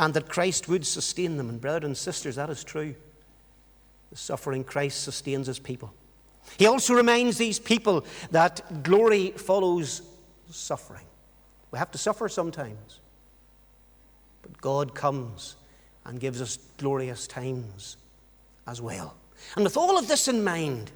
and 0.00 0.14
that 0.14 0.28
Christ 0.28 0.66
would 0.66 0.84
sustain 0.84 1.36
them. 1.36 1.48
And, 1.48 1.60
brothers 1.60 1.86
and 1.86 1.96
sisters, 1.96 2.34
that 2.34 2.50
is 2.50 2.64
true. 2.64 2.96
The 4.10 4.16
suffering 4.16 4.64
Christ 4.64 5.02
sustains 5.02 5.46
his 5.46 5.58
people. 5.58 5.92
He 6.56 6.66
also 6.66 6.94
reminds 6.94 7.36
these 7.36 7.58
people 7.58 8.06
that 8.30 8.82
glory 8.82 9.30
follows 9.32 10.02
suffering. 10.50 11.04
We 11.70 11.78
have 11.78 11.90
to 11.90 11.98
suffer 11.98 12.28
sometimes. 12.28 13.00
But 14.42 14.58
God 14.60 14.94
comes 14.94 15.56
and 16.04 16.18
gives 16.18 16.40
us 16.40 16.58
glorious 16.78 17.26
times 17.26 17.98
as 18.66 18.80
well. 18.80 19.14
And 19.56 19.64
with 19.64 19.76
all 19.76 19.98
of 19.98 20.08
this 20.08 20.28
in 20.28 20.42
mind, 20.42 20.90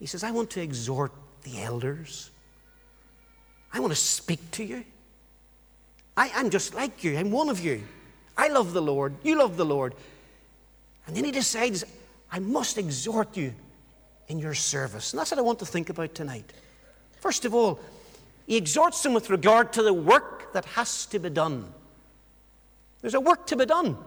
he 0.00 0.06
says, 0.06 0.24
I 0.24 0.32
want 0.32 0.50
to 0.50 0.60
exhort 0.60 1.12
the 1.44 1.62
elders. 1.62 2.30
I 3.72 3.80
want 3.80 3.92
to 3.92 3.98
speak 3.98 4.50
to 4.52 4.64
you. 4.64 4.84
I, 6.16 6.28
am 6.34 6.50
just 6.50 6.74
like 6.74 7.04
you. 7.04 7.16
I'm 7.16 7.30
one 7.30 7.48
of 7.48 7.60
you. 7.60 7.82
I 8.36 8.48
love 8.48 8.72
the 8.72 8.82
Lord. 8.82 9.14
You 9.22 9.38
love 9.38 9.56
the 9.56 9.64
Lord. 9.64 9.94
And 11.12 11.18
then 11.18 11.24
he 11.24 11.30
decides, 11.30 11.84
I 12.30 12.38
must 12.38 12.78
exhort 12.78 13.36
you 13.36 13.52
in 14.28 14.38
your 14.38 14.54
service. 14.54 15.12
And 15.12 15.20
that's 15.20 15.30
what 15.30 15.38
I 15.38 15.42
want 15.42 15.58
to 15.58 15.66
think 15.66 15.90
about 15.90 16.14
tonight. 16.14 16.50
First 17.20 17.44
of 17.44 17.54
all, 17.54 17.78
he 18.46 18.56
exhorts 18.56 19.02
them 19.02 19.12
with 19.12 19.28
regard 19.28 19.74
to 19.74 19.82
the 19.82 19.92
work 19.92 20.54
that 20.54 20.64
has 20.64 21.04
to 21.04 21.18
be 21.18 21.28
done. 21.28 21.70
There's 23.02 23.12
a 23.12 23.20
work 23.20 23.46
to 23.48 23.56
be 23.56 23.66
done. 23.66 23.98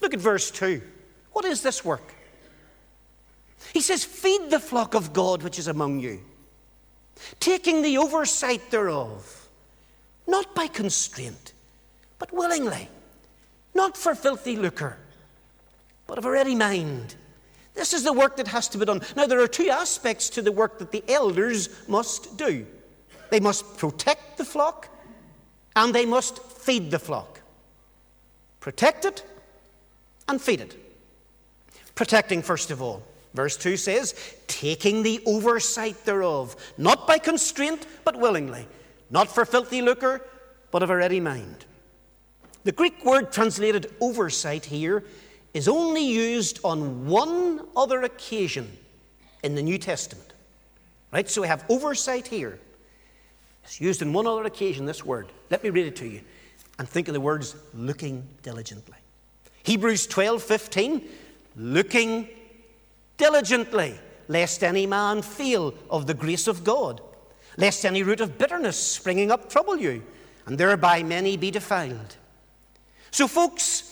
Look 0.00 0.14
at 0.14 0.18
verse 0.18 0.50
2. 0.50 0.82
What 1.30 1.44
is 1.44 1.62
this 1.62 1.84
work? 1.84 2.12
He 3.72 3.80
says, 3.80 4.04
Feed 4.04 4.50
the 4.50 4.58
flock 4.58 4.94
of 4.94 5.12
God 5.12 5.44
which 5.44 5.60
is 5.60 5.68
among 5.68 6.00
you, 6.00 6.22
taking 7.38 7.82
the 7.82 7.98
oversight 7.98 8.68
thereof, 8.72 9.48
not 10.26 10.56
by 10.56 10.66
constraint, 10.66 11.52
but 12.18 12.32
willingly, 12.32 12.88
not 13.76 13.96
for 13.96 14.16
filthy 14.16 14.56
lucre, 14.56 14.98
but 16.12 16.18
of 16.18 16.26
a 16.26 16.30
ready 16.30 16.54
mind. 16.54 17.14
This 17.72 17.94
is 17.94 18.02
the 18.02 18.12
work 18.12 18.36
that 18.36 18.48
has 18.48 18.68
to 18.68 18.76
be 18.76 18.84
done. 18.84 19.00
Now, 19.16 19.26
there 19.26 19.40
are 19.40 19.48
two 19.48 19.70
aspects 19.70 20.28
to 20.28 20.42
the 20.42 20.52
work 20.52 20.78
that 20.78 20.92
the 20.92 21.02
elders 21.08 21.70
must 21.88 22.36
do 22.36 22.66
they 23.30 23.40
must 23.40 23.78
protect 23.78 24.36
the 24.36 24.44
flock, 24.44 24.90
and 25.74 25.94
they 25.94 26.04
must 26.04 26.42
feed 26.42 26.90
the 26.90 26.98
flock. 26.98 27.40
Protect 28.60 29.06
it 29.06 29.24
and 30.28 30.38
feed 30.38 30.60
it. 30.60 30.76
Protecting, 31.94 32.42
first 32.42 32.70
of 32.70 32.82
all. 32.82 33.02
Verse 33.32 33.56
2 33.56 33.78
says, 33.78 34.14
taking 34.48 35.02
the 35.02 35.22
oversight 35.24 36.04
thereof, 36.04 36.56
not 36.76 37.06
by 37.06 37.16
constraint, 37.16 37.86
but 38.04 38.20
willingly, 38.20 38.66
not 39.08 39.34
for 39.34 39.46
filthy 39.46 39.80
lucre, 39.80 40.20
but 40.70 40.82
of 40.82 40.90
a 40.90 40.96
ready 40.96 41.20
mind. 41.20 41.64
The 42.64 42.72
Greek 42.72 43.02
word 43.02 43.32
translated 43.32 43.94
oversight 43.98 44.66
here 44.66 45.04
is 45.54 45.68
only 45.68 46.04
used 46.04 46.60
on 46.64 47.06
one 47.06 47.60
other 47.76 48.02
occasion 48.02 48.76
in 49.42 49.54
the 49.54 49.62
New 49.62 49.78
Testament. 49.78 50.32
Right? 51.12 51.28
So 51.28 51.42
we 51.42 51.48
have 51.48 51.64
oversight 51.68 52.26
here. 52.26 52.58
It's 53.64 53.80
used 53.80 54.02
in 54.02 54.12
one 54.12 54.26
other 54.26 54.44
occasion, 54.44 54.86
this 54.86 55.04
word. 55.04 55.28
Let 55.50 55.62
me 55.62 55.70
read 55.70 55.86
it 55.86 55.96
to 55.96 56.06
you. 56.06 56.22
And 56.78 56.88
think 56.88 57.08
of 57.08 57.14
the 57.14 57.20
words 57.20 57.54
looking 57.74 58.26
diligently. 58.42 58.96
Hebrews 59.62 60.06
12 60.06 60.42
15, 60.42 61.08
looking 61.56 62.28
diligently, 63.18 63.94
lest 64.26 64.64
any 64.64 64.86
man 64.86 65.22
fail 65.22 65.74
of 65.90 66.06
the 66.06 66.14
grace 66.14 66.48
of 66.48 66.64
God, 66.64 67.00
lest 67.56 67.84
any 67.84 68.02
root 68.02 68.20
of 68.20 68.38
bitterness 68.38 68.76
springing 68.76 69.30
up 69.30 69.48
trouble 69.48 69.76
you, 69.76 70.02
and 70.46 70.58
thereby 70.58 71.02
many 71.02 71.36
be 71.36 71.50
defiled. 71.50 72.16
So, 73.10 73.28
folks, 73.28 73.91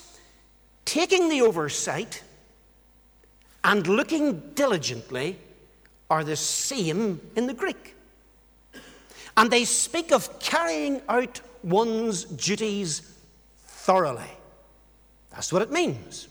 taking 0.85 1.29
the 1.29 1.43
oversight 1.43 2.23
and 3.65 3.87
looking 3.87 4.41
diligently 4.55 5.39
are 6.09 6.25
the 6.25 6.37
same 6.37 7.21
in 7.37 7.47
the 7.47 7.55
Greek. 7.55 7.95
And 9.37 9.51
they 9.51 9.65
speak 9.65 10.13
of 10.13 10.41
carrying 10.41 11.01
out 11.09 11.41
one's 11.63 12.25
duties 12.25 13.03
thoroughly. 13.65 14.31
That's 15.31 15.53
what 15.53 15.63
it 15.63 15.71
means. 15.71 16.29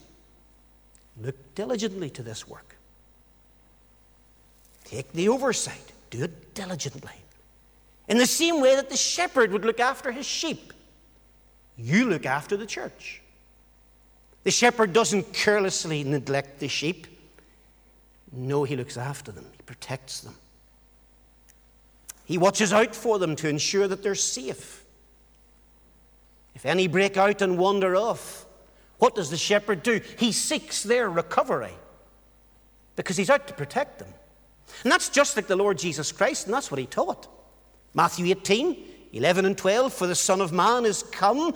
Look 1.21 1.55
diligently 1.55 2.09
to 2.11 2.23
this 2.23 2.47
work. 2.47 2.75
Take 4.83 5.11
the 5.13 5.29
oversight, 5.29 5.93
do 6.09 6.23
it 6.23 6.53
diligently. 6.53 7.11
In 8.07 8.17
the 8.17 8.25
same 8.25 8.59
way 8.59 8.75
that 8.75 8.89
the 8.89 8.97
shepherd 8.97 9.51
would 9.51 9.63
look 9.63 9.79
after 9.79 10.11
his 10.11 10.25
sheep, 10.25 10.73
you 11.77 12.09
look 12.09 12.25
after 12.25 12.57
the 12.57 12.65
church. 12.65 13.21
The 14.43 14.51
shepherd 14.51 14.93
doesn't 14.93 15.33
carelessly 15.33 16.03
neglect 16.03 16.59
the 16.59 16.67
sheep. 16.67 17.07
No, 18.31 18.63
he 18.63 18.75
looks 18.75 18.97
after 18.97 19.31
them, 19.31 19.45
he 19.55 19.63
protects 19.63 20.21
them. 20.21 20.35
He 22.25 22.37
watches 22.37 22.71
out 22.71 22.95
for 22.95 23.17
them 23.17 23.35
to 23.37 23.49
ensure 23.49 23.87
that 23.87 24.03
they're 24.03 24.15
safe. 24.15 24.85
If 26.53 26.65
any 26.65 26.87
break 26.87 27.17
out 27.17 27.41
and 27.41 27.57
wander 27.57 27.95
off, 27.95 28.45
what 28.99 29.15
does 29.15 29.29
the 29.29 29.37
shepherd 29.37 29.81
do? 29.81 30.01
He 30.17 30.31
seeks 30.31 30.83
their 30.83 31.09
recovery 31.09 31.73
because 32.95 33.17
he's 33.17 33.29
out 33.29 33.47
to 33.47 33.53
protect 33.53 33.99
them. 33.99 34.09
And 34.83 34.91
that's 34.91 35.09
just 35.09 35.35
like 35.35 35.47
the 35.47 35.55
Lord 35.55 35.77
Jesus 35.77 36.11
Christ, 36.11 36.45
and 36.45 36.53
that's 36.53 36.69
what 36.69 36.79
he 36.79 36.85
taught. 36.85 37.27
Matthew 37.93 38.27
18, 38.27 38.77
11 39.13 39.45
and 39.45 39.57
12 39.57 39.93
For 39.93 40.05
the 40.05 40.15
Son 40.15 40.41
of 40.41 40.51
Man 40.51 40.85
is 40.85 41.03
come 41.03 41.53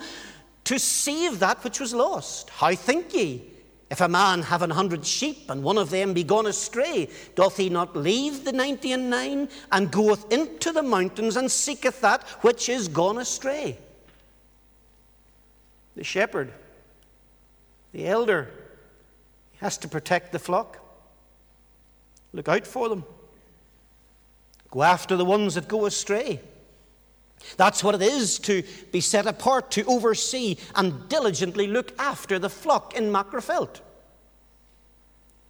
to 0.64 0.78
save 0.78 1.38
that 1.40 1.62
which 1.62 1.80
was 1.80 1.94
lost. 1.94 2.50
How 2.50 2.74
think 2.74 3.14
ye? 3.14 3.50
If 3.90 4.00
a 4.00 4.08
man 4.08 4.42
have 4.42 4.62
an 4.62 4.70
hundred 4.70 5.04
sheep, 5.06 5.50
and 5.50 5.62
one 5.62 5.78
of 5.78 5.90
them 5.90 6.14
be 6.14 6.24
gone 6.24 6.46
astray, 6.46 7.08
doth 7.36 7.56
he 7.58 7.68
not 7.68 7.94
leave 7.94 8.44
the 8.44 8.52
ninety 8.52 8.92
and 8.92 9.10
nine, 9.10 9.48
and 9.70 9.90
goeth 9.90 10.32
into 10.32 10.72
the 10.72 10.82
mountains, 10.82 11.36
and 11.36 11.50
seeketh 11.50 12.00
that 12.00 12.22
which 12.40 12.68
is 12.68 12.88
gone 12.88 13.18
astray? 13.18 13.78
The 15.96 16.02
shepherd, 16.02 16.52
the 17.92 18.08
elder, 18.08 18.50
has 19.58 19.78
to 19.78 19.88
protect 19.88 20.32
the 20.32 20.38
flock. 20.38 20.80
Look 22.32 22.48
out 22.48 22.66
for 22.66 22.88
them. 22.88 23.04
Go 24.70 24.82
after 24.82 25.14
the 25.14 25.24
ones 25.24 25.54
that 25.54 25.68
go 25.68 25.86
astray. 25.86 26.40
That's 27.56 27.84
what 27.84 27.94
it 27.94 28.02
is 28.02 28.38
to 28.40 28.62
be 28.92 29.00
set 29.00 29.26
apart 29.26 29.70
to 29.72 29.84
oversee 29.84 30.56
and 30.74 31.08
diligently 31.08 31.66
look 31.66 31.92
after 31.98 32.38
the 32.38 32.50
flock 32.50 32.94
in 32.94 33.12
Magherafelt. 33.12 33.80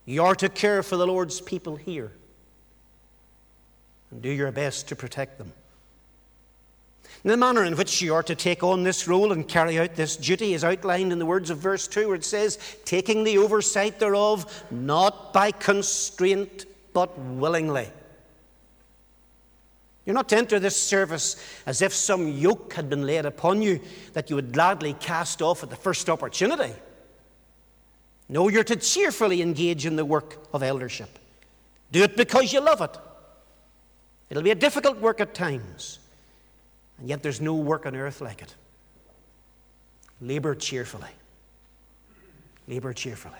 You 0.05 0.23
are 0.25 0.35
to 0.37 0.49
care 0.49 0.83
for 0.83 0.97
the 0.97 1.07
Lord's 1.07 1.41
people 1.41 1.77
here 1.77 2.13
and 4.11 4.23
do 4.23 4.31
your 4.31 4.53
best 4.53 4.89
to 4.89 4.97
protect 4.97 5.39
them. 5.39 5.53
the 7.25 7.37
manner 7.37 7.65
in 7.65 7.75
which 7.77 8.03
you 8.03 8.15
are 8.15 8.23
to 8.23 8.35
take 8.35 8.63
on 8.63 8.83
this 8.83 9.09
role 9.09 9.33
and 9.33 9.49
carry 9.49 9.79
out 9.79 9.95
this 9.95 10.17
duty 10.17 10.53
is 10.53 10.63
outlined 10.63 11.11
in 11.11 11.19
the 11.19 11.27
words 11.27 11.49
of 11.49 11.59
verse 11.59 11.89
2, 11.89 12.07
where 12.07 12.17
it 12.17 12.25
says, 12.25 12.59
Taking 12.85 13.25
the 13.25 13.39
oversight 13.39 13.99
thereof, 13.99 14.65
not 14.71 15.33
by 15.33 15.51
constraint 15.51 16.67
but 16.93 17.19
willingly. 17.19 17.89
You're 20.05 20.15
not 20.15 20.29
to 20.31 20.37
enter 20.37 20.59
this 20.59 20.81
service 20.81 21.37
as 21.67 21.81
if 21.81 21.95
some 21.95 22.29
yoke 22.29 22.75
had 22.75 22.91
been 22.91 23.07
laid 23.07 23.25
upon 23.25 23.63
you 23.63 23.81
that 24.13 24.29
you 24.29 24.37
would 24.37 24.53
gladly 24.53 24.93
cast 24.95 25.41
off 25.41 25.63
at 25.63 25.71
the 25.71 25.77
first 25.77 26.11
opportunity. 26.11 26.73
No, 28.29 28.49
you're 28.49 28.65
to 28.65 28.77
cheerfully 28.77 29.41
engage 29.43 29.87
in 29.87 29.97
the 29.97 30.05
work 30.05 30.47
of 30.53 30.63
eldership. 30.63 31.19
Do 31.91 32.03
it 32.03 32.17
because 32.17 32.53
you 32.53 32.61
love 32.61 32.81
it. 32.81 32.97
It'll 34.31 34.43
be 34.43 34.51
a 34.51 34.57
difficult 34.57 34.99
work 34.99 35.21
at 35.21 35.35
times, 35.35 35.99
and 36.99 37.09
yet 37.09 37.23
there's 37.23 37.41
no 37.41 37.55
work 37.55 37.87
on 37.87 37.95
earth 37.95 38.21
like 38.21 38.43
it. 38.43 38.55
Labor 40.21 40.55
cheerfully. 40.55 41.11
Labor 42.67 42.93
cheerfully. 42.93 43.39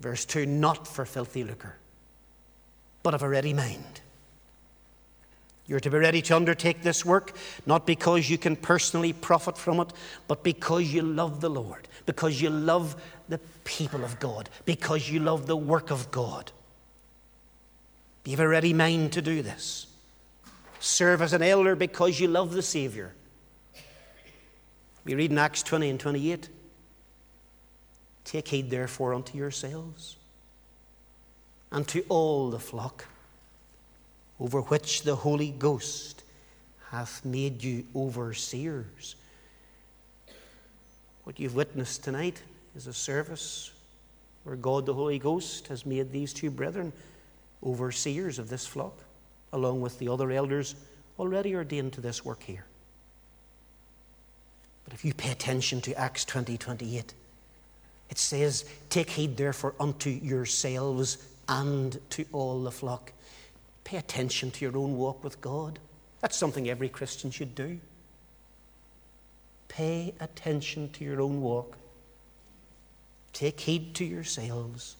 Verse 0.00 0.24
2 0.24 0.46
not 0.46 0.86
for 0.86 1.04
filthy 1.04 1.42
lucre 1.42 1.76
but 3.02 3.14
of 3.14 3.22
a 3.22 3.28
ready 3.28 3.54
mind. 3.54 4.00
You're 5.68 5.80
to 5.80 5.90
be 5.90 5.98
ready 5.98 6.22
to 6.22 6.34
undertake 6.34 6.82
this 6.82 7.04
work, 7.04 7.36
not 7.66 7.86
because 7.86 8.28
you 8.28 8.38
can 8.38 8.56
personally 8.56 9.12
profit 9.12 9.58
from 9.58 9.80
it, 9.80 9.92
but 10.26 10.42
because 10.42 10.92
you 10.92 11.02
love 11.02 11.42
the 11.42 11.50
Lord, 11.50 11.86
because 12.06 12.40
you 12.40 12.48
love 12.48 13.00
the 13.28 13.38
people 13.64 14.02
of 14.02 14.18
God, 14.18 14.48
because 14.64 15.10
you 15.10 15.20
love 15.20 15.46
the 15.46 15.56
work 15.56 15.90
of 15.90 16.10
God. 16.10 16.50
Be 18.24 18.32
of 18.32 18.40
a 18.40 18.48
ready 18.48 18.72
mind 18.72 19.12
to 19.12 19.22
do 19.22 19.42
this. 19.42 19.86
Serve 20.80 21.20
as 21.20 21.34
an 21.34 21.42
elder 21.42 21.76
because 21.76 22.18
you 22.18 22.28
love 22.28 22.54
the 22.54 22.62
Savior. 22.62 23.14
We 25.04 25.14
read 25.14 25.30
in 25.30 25.38
Acts 25.38 25.62
20 25.62 25.90
and 25.90 26.00
28 26.00 26.48
Take 28.24 28.48
heed, 28.48 28.68
therefore, 28.68 29.14
unto 29.14 29.38
yourselves 29.38 30.16
and 31.72 31.88
to 31.88 32.04
all 32.10 32.50
the 32.50 32.58
flock 32.58 33.06
over 34.40 34.60
which 34.62 35.02
the 35.02 35.16
Holy 35.16 35.50
Ghost 35.50 36.22
hath 36.90 37.24
made 37.24 37.62
you 37.62 37.84
overseers. 37.94 39.16
What 41.24 41.38
you've 41.38 41.54
witnessed 41.54 42.04
tonight 42.04 42.42
is 42.74 42.86
a 42.86 42.92
service 42.92 43.72
where 44.44 44.56
God 44.56 44.86
the 44.86 44.94
Holy 44.94 45.18
Ghost 45.18 45.66
has 45.68 45.84
made 45.84 46.10
these 46.10 46.32
two 46.32 46.50
brethren 46.50 46.92
overseers 47.62 48.38
of 48.38 48.48
this 48.48 48.66
flock, 48.66 48.96
along 49.52 49.80
with 49.80 49.98
the 49.98 50.08
other 50.08 50.30
elders 50.30 50.74
already 51.18 51.54
ordained 51.54 51.92
to 51.94 52.00
this 52.00 52.24
work 52.24 52.42
here. 52.42 52.64
But 54.84 54.94
if 54.94 55.04
you 55.04 55.12
pay 55.12 55.30
attention 55.30 55.82
to 55.82 55.94
Acts 55.98 56.24
20 56.24 56.56
28, 56.56 57.12
it 58.08 58.18
says, 58.18 58.64
Take 58.88 59.10
heed 59.10 59.36
therefore 59.36 59.74
unto 59.78 60.08
yourselves 60.08 61.18
and 61.46 62.00
to 62.10 62.24
all 62.32 62.62
the 62.62 62.70
flock. 62.70 63.12
Pay 63.88 63.96
attention 63.96 64.50
to 64.50 64.66
your 64.66 64.76
own 64.76 64.98
walk 64.98 65.24
with 65.24 65.40
God. 65.40 65.78
That's 66.20 66.36
something 66.36 66.68
every 66.68 66.90
Christian 66.90 67.30
should 67.30 67.54
do. 67.54 67.80
Pay 69.68 70.12
attention 70.20 70.90
to 70.90 71.04
your 71.04 71.22
own 71.22 71.40
walk. 71.40 71.74
Take 73.32 73.58
heed 73.58 73.94
to 73.94 74.04
yourselves. 74.04 74.96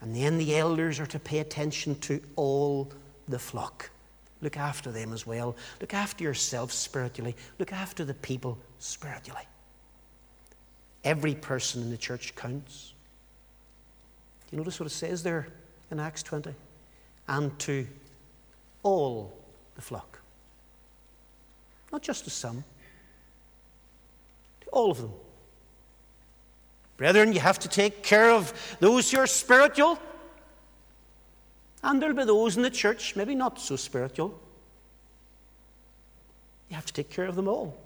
And 0.00 0.14
then 0.14 0.38
the 0.38 0.56
elders 0.56 1.00
are 1.00 1.06
to 1.06 1.18
pay 1.18 1.40
attention 1.40 1.98
to 2.02 2.22
all 2.36 2.92
the 3.26 3.40
flock. 3.40 3.90
Look 4.40 4.56
after 4.56 4.92
them 4.92 5.12
as 5.12 5.26
well. 5.26 5.56
Look 5.80 5.92
after 5.92 6.22
yourself 6.22 6.70
spiritually. 6.70 7.34
Look 7.58 7.72
after 7.72 8.04
the 8.04 8.14
people 8.14 8.56
spiritually. 8.78 9.48
Every 11.02 11.34
person 11.34 11.82
in 11.82 11.90
the 11.90 11.96
church 11.96 12.36
counts. 12.36 12.94
Do 14.48 14.54
you 14.54 14.58
notice 14.58 14.78
what 14.78 14.86
it 14.86 14.90
says 14.90 15.24
there 15.24 15.48
in 15.90 15.98
Acts 15.98 16.22
20? 16.22 16.54
And 17.28 17.58
to 17.60 17.86
all 18.82 19.36
the 19.74 19.82
flock. 19.82 20.20
Not 21.92 22.02
just 22.02 22.24
to 22.24 22.30
some, 22.30 22.64
to 24.60 24.68
all 24.70 24.90
of 24.90 24.98
them. 24.98 25.12
Brethren, 26.96 27.32
you 27.32 27.40
have 27.40 27.58
to 27.60 27.68
take 27.68 28.02
care 28.02 28.30
of 28.30 28.76
those 28.80 29.10
who 29.10 29.18
are 29.18 29.26
spiritual. 29.26 29.98
And 31.82 32.00
there'll 32.00 32.16
be 32.16 32.24
those 32.24 32.56
in 32.56 32.62
the 32.62 32.70
church, 32.70 33.16
maybe 33.16 33.34
not 33.34 33.60
so 33.60 33.76
spiritual. 33.76 34.40
You 36.68 36.76
have 36.76 36.86
to 36.86 36.92
take 36.92 37.10
care 37.10 37.26
of 37.26 37.36
them 37.36 37.48
all 37.48 37.76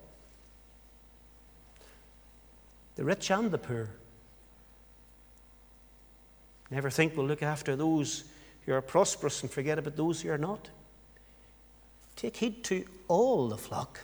the 2.96 3.04
rich 3.04 3.30
and 3.30 3.50
the 3.50 3.56
poor. 3.56 3.88
Never 6.70 6.90
think 6.90 7.16
we'll 7.16 7.26
look 7.26 7.42
after 7.42 7.74
those 7.74 8.24
who 8.70 8.76
are 8.76 8.82
prosperous 8.82 9.42
and 9.42 9.50
forget 9.50 9.78
about 9.78 9.96
those 9.96 10.22
who 10.22 10.30
are 10.30 10.38
not. 10.38 10.70
Take 12.14 12.36
heed 12.36 12.62
to 12.64 12.84
all 13.08 13.48
the 13.48 13.56
flock. 13.56 14.00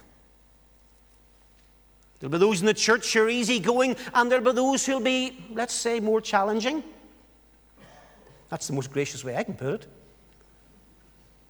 There'll 2.19 2.33
be 2.33 2.39
those 2.39 2.61
in 2.61 2.67
the 2.67 2.75
church 2.75 3.13
who 3.13 3.23
are 3.23 3.29
easygoing, 3.29 3.95
and 4.13 4.31
there'll 4.31 4.45
be 4.45 4.53
those 4.53 4.85
who'll 4.85 5.01
be, 5.01 5.39
let's 5.53 5.75
say, 5.75 6.01
more 6.01 6.21
challenging. 6.21 6.83
That's 8.49 8.67
the 8.67 8.73
most 8.73 8.91
gracious 8.91 9.23
way 9.23 9.37
I 9.37 9.45
can 9.45 9.55
put 9.55 9.87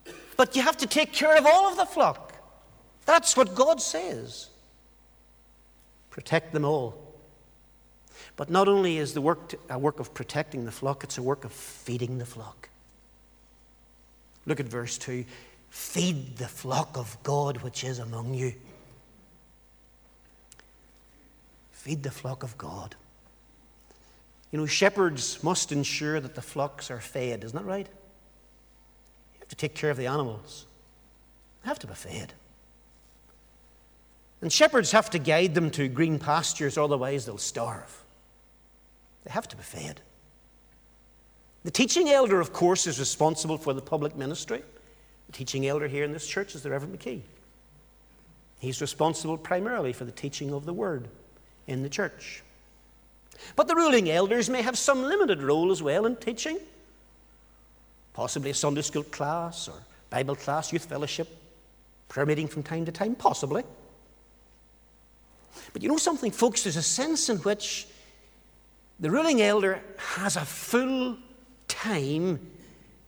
it. 0.07 0.15
But 0.37 0.55
you 0.55 0.63
have 0.63 0.77
to 0.79 0.87
take 0.87 1.13
care 1.13 1.37
of 1.39 1.47
all 1.47 1.71
of 1.71 1.79
the 1.79 1.87
flock. 1.87 2.35
That's 3.07 3.37
what 3.37 3.55
God 3.55 3.81
says. 3.81 4.49
Protect 6.11 6.53
them 6.53 6.65
all. 6.65 6.99
But 8.37 8.51
not 8.51 8.69
only 8.69 8.99
is 8.99 9.15
the 9.15 9.23
work 9.23 9.55
a 9.71 9.79
work 9.79 10.01
of 10.01 10.13
protecting 10.13 10.67
the 10.67 10.73
flock, 10.73 11.05
it's 11.05 11.17
a 11.17 11.23
work 11.23 11.45
of 11.45 11.53
feeding 11.53 12.19
the 12.19 12.27
flock. 12.27 12.69
Look 14.47 14.61
at 14.61 14.67
verse 14.67 14.97
2 14.99 15.25
Feed 15.69 16.37
the 16.39 16.49
flock 16.49 16.97
of 16.97 17.17
God 17.23 17.59
which 17.59 17.85
is 17.85 17.99
among 17.99 18.35
you. 18.35 18.55
Feed 21.73 22.03
the 22.03 22.11
flock 22.11 22.43
of 22.43 22.57
God. 22.57 22.95
You 24.51 24.59
know, 24.59 24.67
shepherds 24.67 25.43
must 25.43 25.73
ensure 25.73 26.19
that 26.21 26.35
the 26.35 26.43
flocks 26.43 26.91
are 26.91 27.01
fed, 27.01 27.45
isn't 27.45 27.57
that 27.57 27.65
right? 27.65 27.87
You 27.87 29.41
have 29.41 29.49
to 29.49 29.57
take 29.57 29.75
care 29.75 29.91
of 29.91 29.97
the 29.97 30.07
animals, 30.07 30.67
they 31.63 31.69
have 31.69 31.79
to 31.81 31.87
be 31.87 31.95
fed. 31.95 32.33
And 34.43 34.53
shepherds 34.53 34.93
have 34.93 35.11
to 35.11 35.19
guide 35.19 35.55
them 35.55 35.71
to 35.73 35.89
green 35.89 36.19
pastures, 36.19 36.77
otherwise, 36.77 37.25
they'll 37.25 37.39
starve. 37.39 38.03
They 39.25 39.31
have 39.31 39.49
to 39.49 39.57
be 39.57 39.63
fed. 39.63 40.01
The 41.67 41.73
teaching 41.73 42.09
elder, 42.11 42.41
of 42.41 42.53
course, 42.53 42.87
is 42.87 43.01
responsible 43.01 43.59
for 43.59 43.73
the 43.73 43.83
public 43.83 44.15
ministry. 44.15 44.63
The 45.27 45.33
teaching 45.33 45.67
elder 45.67 45.89
here 45.89 46.05
in 46.05 46.13
this 46.13 46.25
church 46.25 46.55
is 46.55 46.63
the 46.63 46.71
Reverend 46.71 46.97
McKee. 46.97 47.23
He's 48.61 48.81
responsible 48.81 49.37
primarily 49.37 49.93
for 49.93 50.05
the 50.05 50.13
teaching 50.13 50.53
of 50.53 50.65
the 50.65 50.73
word 50.73 51.09
in 51.67 51.83
the 51.83 51.89
church. 51.89 52.45
But 53.57 53.67
the 53.67 53.75
ruling 53.75 54.09
elders 54.09 54.49
may 54.49 54.63
have 54.63 54.79
some 54.79 55.03
limited 55.03 55.43
role 55.43 55.73
as 55.73 55.83
well 55.83 56.07
in 56.07 56.15
teaching. 56.15 56.61
Possibly 58.13 58.51
a 58.51 58.55
Sunday 58.55 58.83
school 58.83 59.03
class 59.03 59.67
or 59.67 59.75
Bible 60.09 60.37
class, 60.37 60.73
youth 60.73 60.85
fellowship, 60.85 61.27
prayer 62.09 62.27
meeting 62.27 62.47
from 62.47 62.63
time 62.63 62.85
to 62.85 62.93
time, 62.93 63.17
possibly. 63.17 63.65
But 65.73 65.83
you 65.83 65.89
know 65.89 65.97
something, 65.97 66.31
folks, 66.31 66.63
there's 66.63 66.77
a 66.77 66.83
sense 66.83 67.29
in 67.29 67.39
which 67.39 67.89
the 69.01 69.11
ruling 69.11 69.43
elder 69.43 69.81
has 69.97 70.37
a 70.37 70.45
full 70.45 71.17
time 71.69 72.41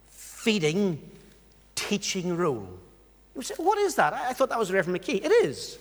feeding, 0.08 1.00
teaching 1.74 2.36
role. 2.36 2.68
You 3.34 3.42
say, 3.42 3.54
what 3.56 3.78
is 3.78 3.94
that? 3.96 4.12
I 4.12 4.32
thought 4.32 4.48
that 4.48 4.58
was 4.58 4.72
Reverend 4.72 5.00
McKee. 5.00 5.24
It 5.24 5.30
is. 5.30 5.78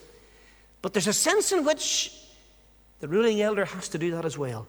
But 0.82 0.94
there's 0.94 1.08
a 1.08 1.14
sense 1.14 1.52
in 1.52 1.66
which 1.66 2.14
the 3.00 3.08
ruling 3.08 3.42
elder 3.42 3.66
has 3.66 3.90
to 3.90 3.98
do 3.98 4.12
that 4.12 4.26
as 4.26 4.38
well. 4.38 4.68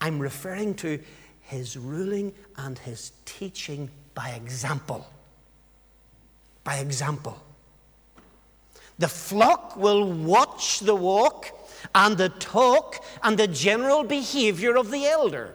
I'm 0.00 0.18
referring 0.18 0.74
to 0.76 0.98
his 1.42 1.76
ruling 1.76 2.32
and 2.56 2.78
his 2.78 3.12
teaching 3.24 3.90
by 4.14 4.30
example. 4.30 5.06
By 6.64 6.76
example. 6.76 7.40
The 8.98 9.08
flock 9.08 9.76
will 9.76 10.10
watch 10.10 10.80
the 10.80 10.94
walk 10.94 11.50
and 11.94 12.16
the 12.16 12.28
talk 12.28 13.04
and 13.22 13.38
the 13.38 13.48
general 13.48 14.04
behavior 14.04 14.76
of 14.76 14.90
the 14.90 15.06
elder. 15.06 15.54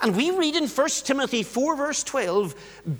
And 0.00 0.16
we 0.16 0.30
read 0.30 0.54
in 0.54 0.68
1 0.68 0.88
Timothy 1.04 1.42
4, 1.42 1.76
verse 1.76 2.04
12 2.04 2.54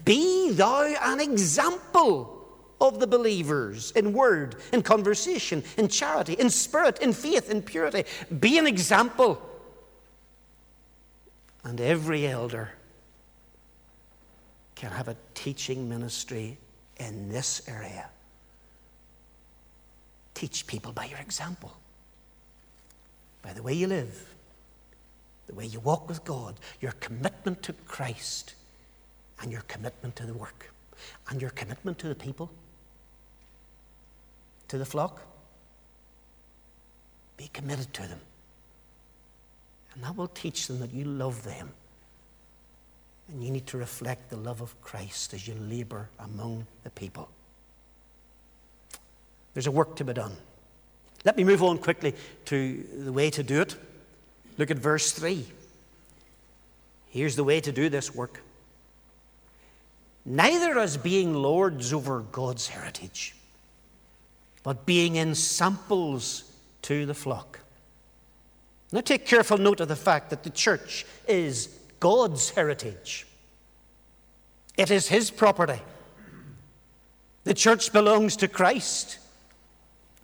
Be 0.04 0.50
thou 0.52 0.94
an 1.00 1.20
example 1.20 2.34
of 2.80 3.00
the 3.00 3.06
believers 3.06 3.90
in 3.92 4.12
word, 4.12 4.56
in 4.72 4.82
conversation, 4.82 5.62
in 5.76 5.88
charity, 5.88 6.34
in 6.34 6.50
spirit, 6.50 7.00
in 7.00 7.12
faith, 7.12 7.50
in 7.50 7.62
purity. 7.62 8.04
Be 8.40 8.58
an 8.58 8.66
example. 8.66 9.42
And 11.64 11.80
every 11.80 12.26
elder 12.26 12.70
can 14.74 14.92
have 14.92 15.08
a 15.08 15.16
teaching 15.34 15.88
ministry 15.88 16.56
in 16.98 17.28
this 17.28 17.68
area. 17.68 18.08
Teach 20.34 20.66
people 20.68 20.92
by 20.92 21.06
your 21.06 21.18
example, 21.18 21.76
by 23.42 23.52
the 23.52 23.62
way 23.62 23.74
you 23.74 23.88
live, 23.88 24.34
the 25.48 25.54
way 25.54 25.66
you 25.66 25.80
walk 25.80 26.08
with 26.08 26.24
God, 26.24 26.54
your 26.80 26.92
commitment 26.92 27.62
to 27.64 27.72
Christ, 27.72 28.54
and 29.40 29.50
your 29.50 29.62
commitment 29.62 30.14
to 30.16 30.26
the 30.26 30.34
work, 30.34 30.72
and 31.28 31.40
your 31.40 31.50
commitment 31.50 31.98
to 31.98 32.08
the 32.08 32.14
people, 32.14 32.50
to 34.68 34.78
the 34.78 34.86
flock. 34.86 35.22
Be 37.36 37.48
committed 37.52 37.92
to 37.94 38.02
them. 38.02 38.20
And 39.94 40.04
that 40.04 40.16
will 40.16 40.28
teach 40.28 40.66
them 40.66 40.80
that 40.80 40.92
you 40.92 41.04
love 41.04 41.42
them. 41.44 41.70
And 43.28 43.42
you 43.42 43.50
need 43.50 43.66
to 43.68 43.78
reflect 43.78 44.30
the 44.30 44.36
love 44.36 44.60
of 44.60 44.80
Christ 44.82 45.34
as 45.34 45.48
you 45.48 45.54
labor 45.54 46.08
among 46.18 46.66
the 46.84 46.90
people. 46.90 47.28
There's 49.54 49.66
a 49.66 49.70
work 49.72 49.96
to 49.96 50.04
be 50.04 50.12
done. 50.12 50.36
Let 51.24 51.36
me 51.36 51.44
move 51.44 51.62
on 51.62 51.78
quickly 51.78 52.14
to 52.46 52.86
the 52.96 53.12
way 53.12 53.30
to 53.30 53.42
do 53.42 53.60
it. 53.60 53.76
Look 54.58 54.70
at 54.70 54.78
verse 54.78 55.12
3. 55.12 55.46
Here's 57.10 57.36
the 57.36 57.44
way 57.44 57.60
to 57.60 57.72
do 57.72 57.88
this 57.88 58.14
work. 58.14 58.42
Neither 60.26 60.78
as 60.78 60.96
being 60.96 61.32
lords 61.32 61.92
over 61.92 62.20
God's 62.20 62.68
heritage, 62.68 63.34
but 64.62 64.84
being 64.84 65.16
ensamples 65.16 66.44
to 66.82 67.06
the 67.06 67.14
flock. 67.14 67.60
Now, 68.92 69.00
take 69.00 69.26
careful 69.26 69.58
note 69.58 69.80
of 69.80 69.88
the 69.88 69.96
fact 69.96 70.30
that 70.30 70.42
the 70.42 70.50
church 70.50 71.06
is 71.26 71.68
God's 72.00 72.50
heritage, 72.50 73.26
it 74.76 74.90
is 74.90 75.08
His 75.08 75.30
property. 75.30 75.80
The 77.44 77.54
church 77.54 77.92
belongs 77.94 78.36
to 78.36 78.48
Christ. 78.48 79.18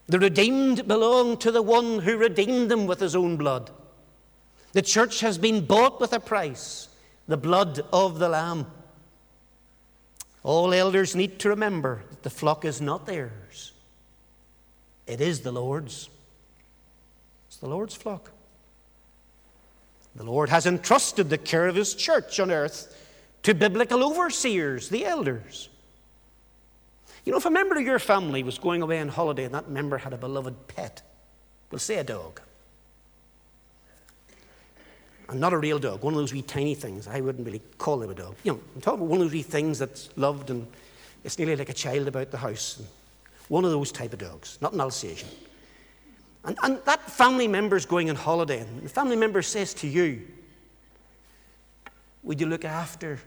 The 0.09 0.19
redeemed 0.19 0.87
belong 0.87 1.39
to 1.39 1.51
the 1.51 1.63
one 1.63 2.01
who 2.01 2.19
redeemed 2.19 2.71
them 2.71 2.87
with 2.87 3.01
his 3.01 3.17
own 3.17 3.39
blood. 3.39 3.71
The 4.75 4.83
church 4.83 5.21
has 5.21 5.39
been 5.39 5.65
bought 5.65 6.01
with 6.01 6.13
a 6.13 6.21
price, 6.21 6.89
the 7.29 7.37
blood 7.37 7.81
of 7.93 8.19
the 8.19 8.29
Lamb. 8.29 8.67
All 10.43 10.75
elders 10.75 11.15
need 11.15 11.39
to 11.39 11.49
remember 11.49 12.03
that 12.11 12.25
the 12.25 12.31
flock 12.31 12.65
is 12.65 12.81
not 12.81 13.07
theirs, 13.07 13.73
it 15.07 15.21
is 15.21 15.41
the 15.41 15.53
Lord's. 15.53 16.11
It's 17.47 17.59
the 17.59 17.69
Lord's 17.69 17.95
flock. 17.95 18.33
The 20.17 20.25
Lord 20.25 20.49
has 20.49 20.67
entrusted 20.67 21.31
the 21.31 21.39
care 21.39 21.69
of 21.69 21.77
his 21.77 21.95
church 21.95 22.41
on 22.41 22.51
earth 22.51 22.97
to 23.45 23.55
biblical 23.55 24.03
overseers, 24.03 24.89
the 24.89 25.07
elders. 25.07 25.69
You 27.25 27.31
know, 27.31 27.39
if 27.39 27.47
a 27.47 27.51
member 27.51 27.77
of 27.77 27.83
your 27.83 28.01
family 28.01 28.43
was 28.43 28.59
going 28.59 28.83
away 28.83 28.99
on 28.99 29.09
holiday 29.09 29.45
and 29.45 29.55
that 29.55 29.71
member 29.71 29.99
had 29.99 30.13
a 30.13 30.17
beloved 30.17 30.67
pet, 30.67 31.03
we'll 31.71 31.79
say 31.79 31.99
a 31.99 32.05
dog. 32.05 32.41
And 35.29 35.41
not 35.41 35.53
a 35.53 35.59
real 35.59 35.79
dog, 35.79 36.03
one 36.03 36.13
of 36.13 36.19
those 36.19 36.33
wee 36.33 36.43
tiny 36.43 36.75
things. 36.75 37.09
I 37.09 37.21
wouldn't 37.21 37.47
really 37.47 37.63
call 37.79 37.99
them 37.99 38.11
a 38.11 38.15
dog. 38.15 38.37
You 38.45 38.53
know, 38.53 38.61
I'm 38.75 38.81
talking 38.81 39.01
about 39.01 39.11
one 39.11 39.21
of 39.21 39.27
those 39.27 39.33
wee 39.33 39.43
things 39.43 39.79
that's 39.79 40.11
loved 40.17 40.51
and 40.51 40.67
it's 41.25 41.39
nearly 41.39 41.57
like 41.57 41.71
a 41.71 41.75
child 41.75 42.09
about 42.09 42.31
the 42.31 42.37
house. 42.37 42.83
One 43.49 43.65
of 43.65 43.71
those 43.71 43.91
type 43.91 44.13
of 44.13 44.19
dogs, 44.19 44.59
not 44.61 44.75
an 44.75 44.81
Alsatian. 44.81 45.29
And, 46.45 46.59
and 46.63 46.79
that 46.85 47.11
family 47.11 47.49
member's 47.49 47.87
going 47.87 48.11
on 48.11 48.17
holiday, 48.17 48.61
and 48.61 48.83
the 48.83 48.89
family 48.91 49.17
member 49.17 49.41
says 49.41 49.73
to 49.75 49.89
you, 49.89 50.21
Would 52.23 52.39
you 52.39 52.47
look 52.47 52.67
after 52.67 53.19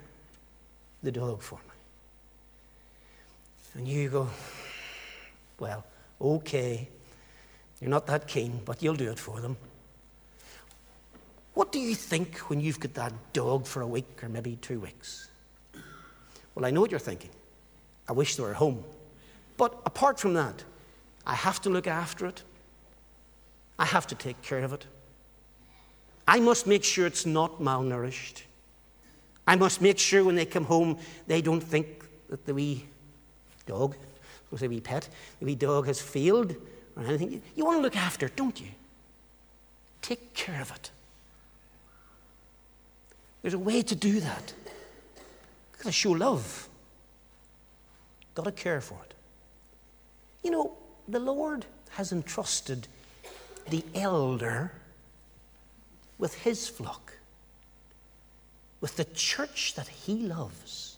the 1.02 1.12
dog 1.12 1.42
for 1.42 1.56
me? 1.56 1.62
And 3.78 3.88
you 3.88 4.10
go, 4.10 4.28
well, 5.60 5.86
okay, 6.20 6.88
you're 7.80 7.92
not 7.92 8.08
that 8.08 8.28
keen, 8.28 8.60
but 8.66 8.82
you'll 8.82 8.96
do 8.96 9.12
it 9.12 9.20
for 9.20 9.40
them. 9.40 9.56
What 11.58 11.72
do 11.72 11.80
you 11.80 11.96
think 11.96 12.38
when 12.52 12.62
you've 12.62 12.80
got 12.80 12.94
that 12.94 13.14
dog 13.34 13.66
for 13.66 13.82
a 13.82 13.88
week 13.88 14.24
or 14.24 14.30
maybe 14.30 14.58
two 14.58 14.80
weeks? 14.80 15.32
Well, 16.54 16.66
I 16.66 16.70
know 16.70 16.82
what 16.82 16.92
you're 16.92 17.00
thinking. 17.00 17.32
I 18.08 18.12
wish 18.12 18.36
they 18.36 18.44
were 18.44 18.54
home. 18.54 18.84
But 19.58 19.74
apart 19.84 20.20
from 20.20 20.36
that, 20.36 20.64
I 21.26 21.34
have 21.34 21.60
to 21.62 21.72
look 21.72 21.88
after 21.88 22.28
it. 22.28 22.44
I 23.80 23.86
have 23.86 24.06
to 24.06 24.14
take 24.14 24.40
care 24.44 24.60
of 24.60 24.72
it. 24.72 24.86
I 26.28 26.40
must 26.40 26.68
make 26.68 26.84
sure 26.84 27.08
it's 27.08 27.26
not 27.26 27.60
malnourished. 27.60 28.44
I 29.48 29.56
must 29.56 29.82
make 29.82 29.98
sure 29.98 30.24
when 30.24 30.36
they 30.36 30.46
come 30.46 30.66
home, 30.66 31.00
they 31.26 31.42
don't 31.42 31.60
think 31.60 32.08
that 32.30 32.46
the 32.46 32.54
wee 32.54 32.86
dog, 33.66 33.96
or 34.52 34.60
the 34.60 34.68
wee 34.68 34.80
pet, 34.80 35.10
the 35.40 35.48
wee 35.48 35.56
dog 35.56 35.88
has 35.88 36.00
failed 36.00 36.56
or 36.96 37.04
anything. 37.04 37.42
You 37.56 37.66
want 37.66 37.80
to 37.80 37.82
look 37.82 37.96
after 37.96 38.28
it, 38.28 38.36
don't 38.36 38.62
you? 38.62 38.70
Take 40.04 40.36
care 40.36 40.62
of 40.62 40.70
it. 40.70 40.92
There's 43.42 43.54
a 43.54 43.60
way 43.60 43.82
to 43.82 43.96
do 43.96 44.20
that. 44.20 44.54
You've 45.72 45.78
got 45.78 45.86
to 45.86 45.92
show 45.92 46.12
love. 46.12 46.68
You've 48.22 48.36
Got 48.36 48.46
to 48.46 48.52
care 48.52 48.82
for 48.82 49.00
it. 49.06 49.14
You 50.44 50.52
know, 50.52 50.78
the 51.08 51.20
Lord 51.20 51.66
has 51.92 52.12
entrusted 52.12 52.88
the 53.70 53.84
elder 53.96 54.72
with 56.18 56.34
his 56.36 56.68
flock, 56.68 57.14
with 58.82 58.96
the 58.96 59.06
church 59.06 59.76
that 59.76 59.88
he 59.88 60.16
loves 60.16 60.98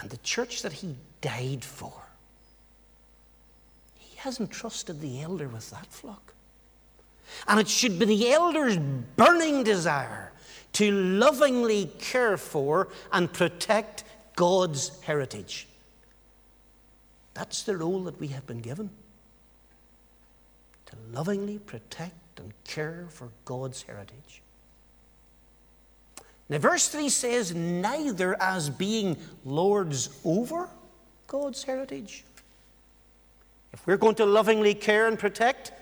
and 0.00 0.10
the 0.10 0.16
church 0.18 0.62
that 0.62 0.72
he 0.72 0.96
died 1.20 1.64
for. 1.64 1.92
He 3.94 4.16
has 4.18 4.40
entrusted 4.40 5.00
the 5.00 5.20
elder 5.22 5.48
with 5.48 5.70
that 5.70 5.86
flock. 5.86 6.34
And 7.46 7.60
it 7.60 7.68
should 7.68 7.98
be 7.98 8.06
the 8.06 8.32
elder's 8.32 8.78
burning 8.78 9.62
desire 9.62 10.32
to 10.74 10.90
lovingly 10.92 11.90
care 11.98 12.36
for 12.36 12.88
and 13.12 13.32
protect 13.32 14.04
God's 14.36 15.00
heritage. 15.02 15.66
That's 17.34 17.62
the 17.62 17.76
role 17.76 18.04
that 18.04 18.20
we 18.20 18.28
have 18.28 18.46
been 18.46 18.60
given 18.60 18.90
to 20.86 20.96
lovingly 21.12 21.58
protect 21.58 22.40
and 22.40 22.52
care 22.64 23.06
for 23.10 23.28
God's 23.44 23.82
heritage. 23.82 24.42
Now, 26.48 26.58
verse 26.58 26.88
3 26.88 27.08
says, 27.08 27.54
neither 27.54 28.40
as 28.40 28.70
being 28.70 29.16
lords 29.44 30.08
over 30.24 30.68
God's 31.26 31.62
heritage. 31.62 32.24
If 33.72 33.86
we're 33.86 33.98
going 33.98 34.14
to 34.16 34.24
lovingly 34.24 34.74
care 34.74 35.08
and 35.08 35.18
protect, 35.18 35.72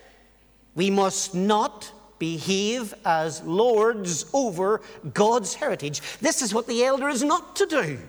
we 0.75 0.89
must 0.89 1.33
not 1.33 1.91
behave 2.19 2.93
as 3.05 3.41
lords 3.43 4.25
over 4.33 4.81
God's 5.13 5.53
heritage. 5.53 6.01
This 6.19 6.41
is 6.41 6.53
what 6.53 6.67
the 6.67 6.83
elder 6.83 7.09
is 7.09 7.23
not 7.23 7.55
to 7.57 7.65
do. 7.65 7.99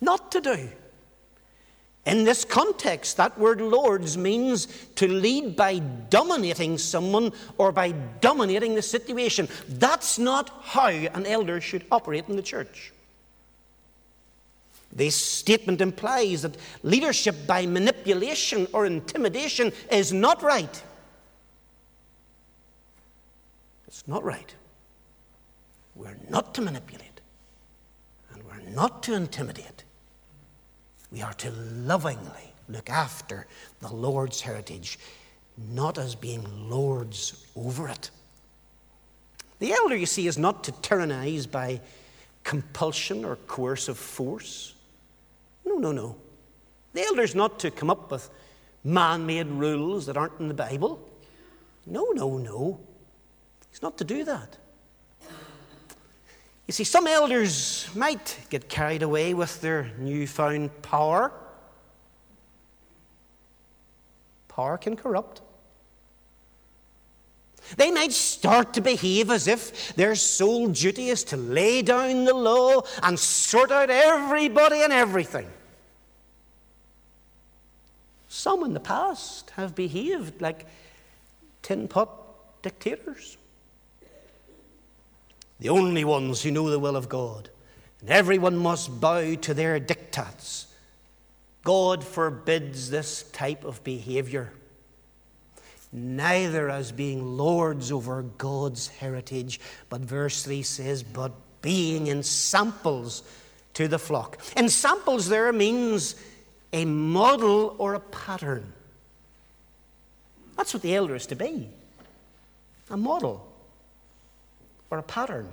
Not 0.00 0.32
to 0.32 0.40
do. 0.40 0.68
In 2.06 2.24
this 2.24 2.44
context, 2.44 3.18
that 3.18 3.38
word 3.38 3.60
lords 3.60 4.16
means 4.16 4.66
to 4.94 5.06
lead 5.06 5.56
by 5.56 5.78
dominating 5.78 6.78
someone 6.78 7.32
or 7.58 7.70
by 7.70 7.92
dominating 8.22 8.74
the 8.74 8.82
situation. 8.82 9.46
That's 9.68 10.18
not 10.18 10.48
how 10.62 10.88
an 10.88 11.26
elder 11.26 11.60
should 11.60 11.84
operate 11.90 12.24
in 12.28 12.36
the 12.36 12.42
church. 12.42 12.92
This 14.90 15.16
statement 15.16 15.82
implies 15.82 16.42
that 16.42 16.56
leadership 16.82 17.46
by 17.46 17.66
manipulation 17.66 18.66
or 18.72 18.86
intimidation 18.86 19.72
is 19.92 20.10
not 20.10 20.42
right. 20.42 20.82
It's 23.98 24.06
not 24.06 24.22
right. 24.22 24.54
We're 25.96 26.16
not 26.30 26.54
to 26.54 26.62
manipulate, 26.62 27.20
and 28.32 28.44
we're 28.44 28.70
not 28.72 29.02
to 29.02 29.14
intimidate. 29.14 29.82
We 31.10 31.20
are 31.20 31.32
to 31.32 31.50
lovingly 31.50 32.54
look 32.68 32.88
after 32.88 33.48
the 33.80 33.92
Lord's 33.92 34.40
heritage, 34.40 35.00
not 35.72 35.98
as 35.98 36.14
being 36.14 36.70
lords 36.70 37.44
over 37.56 37.88
it. 37.88 38.10
The 39.58 39.72
elder, 39.72 39.96
you 39.96 40.06
see, 40.06 40.28
is 40.28 40.38
not 40.38 40.62
to 40.64 40.72
tyrannize 40.80 41.50
by 41.50 41.80
compulsion 42.44 43.24
or 43.24 43.34
coercive 43.48 43.98
force. 43.98 44.74
No, 45.66 45.74
no, 45.74 45.90
no. 45.90 46.14
The 46.92 47.02
elder 47.02 47.22
is 47.22 47.34
not 47.34 47.58
to 47.58 47.72
come 47.72 47.90
up 47.90 48.12
with 48.12 48.30
man 48.84 49.26
made 49.26 49.48
rules 49.48 50.06
that 50.06 50.16
aren't 50.16 50.38
in 50.38 50.46
the 50.46 50.54
Bible. 50.54 51.04
No, 51.84 52.12
no, 52.12 52.38
no. 52.38 52.78
He's 53.70 53.82
not 53.82 53.98
to 53.98 54.04
do 54.04 54.24
that. 54.24 54.56
You 56.68 56.72
see, 56.72 56.84
some 56.84 57.06
elders 57.06 57.88
might 57.94 58.38
get 58.50 58.68
carried 58.68 59.02
away 59.02 59.32
with 59.32 59.60
their 59.62 59.90
newfound 59.98 60.82
power. 60.82 61.32
Power 64.48 64.76
can 64.76 64.94
corrupt. 64.94 65.40
They 67.76 67.90
might 67.90 68.12
start 68.12 68.74
to 68.74 68.80
behave 68.80 69.30
as 69.30 69.46
if 69.46 69.94
their 69.94 70.14
sole 70.14 70.68
duty 70.68 71.08
is 71.08 71.24
to 71.24 71.36
lay 71.36 71.82
down 71.82 72.24
the 72.24 72.34
law 72.34 72.82
and 73.02 73.18
sort 73.18 73.70
out 73.70 73.90
everybody 73.90 74.82
and 74.82 74.92
everything. 74.92 75.48
Some 78.28 78.62
in 78.64 78.74
the 78.74 78.80
past 78.80 79.50
have 79.50 79.74
behaved 79.74 80.40
like 80.40 80.66
tin 81.62 81.88
pot 81.88 82.10
dictators 82.62 83.36
the 85.60 85.68
only 85.68 86.04
ones 86.04 86.42
who 86.42 86.50
know 86.50 86.70
the 86.70 86.78
will 86.78 86.96
of 86.96 87.08
God. 87.08 87.50
And 88.00 88.10
everyone 88.10 88.56
must 88.56 89.00
bow 89.00 89.34
to 89.34 89.54
their 89.54 89.80
diktats. 89.80 90.66
God 91.64 92.04
forbids 92.04 92.90
this 92.90 93.24
type 93.32 93.64
of 93.64 93.82
behavior. 93.82 94.52
Neither 95.92 96.70
as 96.70 96.92
being 96.92 97.36
lords 97.36 97.90
over 97.90 98.22
God's 98.22 98.88
heritage, 98.88 99.58
but 99.88 100.00
verse 100.00 100.44
3 100.44 100.62
says, 100.62 101.02
but 101.02 101.32
being 101.62 102.08
ensamples 102.08 103.22
to 103.74 103.88
the 103.88 103.98
flock. 103.98 104.38
Ensamples 104.56 105.28
there 105.28 105.52
means 105.52 106.14
a 106.72 106.84
model 106.84 107.74
or 107.78 107.94
a 107.94 108.00
pattern. 108.00 108.72
That's 110.56 110.74
what 110.74 110.82
the 110.82 110.94
elder 110.94 111.14
is 111.14 111.26
to 111.26 111.36
be 111.36 111.68
a 112.90 112.96
model 112.96 113.47
or 114.90 114.98
a 114.98 115.02
pattern. 115.02 115.48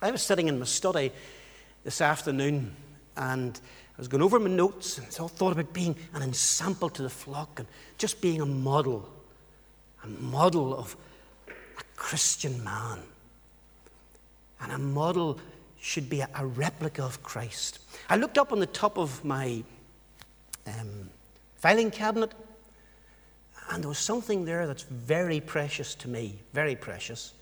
I 0.00 0.10
was 0.10 0.22
sitting 0.22 0.48
in 0.48 0.58
my 0.58 0.66
study 0.66 1.12
this 1.84 2.00
afternoon 2.00 2.74
and 3.16 3.58
I 3.96 4.00
was 4.00 4.08
going 4.08 4.22
over 4.22 4.38
my 4.38 4.50
notes 4.50 4.98
and 4.98 5.06
I 5.06 5.26
thought 5.26 5.52
about 5.52 5.72
being 5.72 5.96
an 6.12 6.22
ensample 6.22 6.90
to 6.90 7.02
the 7.02 7.10
flock 7.10 7.58
and 7.58 7.68
just 7.96 8.20
being 8.20 8.40
a 8.40 8.46
model, 8.46 9.08
a 10.04 10.06
model 10.06 10.76
of 10.76 10.96
a 11.48 11.84
Christian 11.96 12.62
man. 12.62 12.98
And 14.60 14.72
a 14.72 14.78
model 14.78 15.38
should 15.80 16.10
be 16.10 16.20
a, 16.20 16.28
a 16.34 16.44
replica 16.44 17.02
of 17.02 17.22
Christ. 17.22 17.78
I 18.10 18.16
looked 18.16 18.38
up 18.38 18.52
on 18.52 18.58
the 18.58 18.66
top 18.66 18.98
of 18.98 19.24
my 19.24 19.62
um, 20.66 21.08
filing 21.56 21.90
cabinet 21.90 22.32
and 23.70 23.82
there 23.82 23.88
was 23.88 23.98
something 23.98 24.44
there 24.44 24.66
that's 24.66 24.82
very 24.82 25.40
precious 25.40 25.94
to 25.96 26.08
me, 26.08 26.38
very 26.52 26.76
precious. 26.76 27.32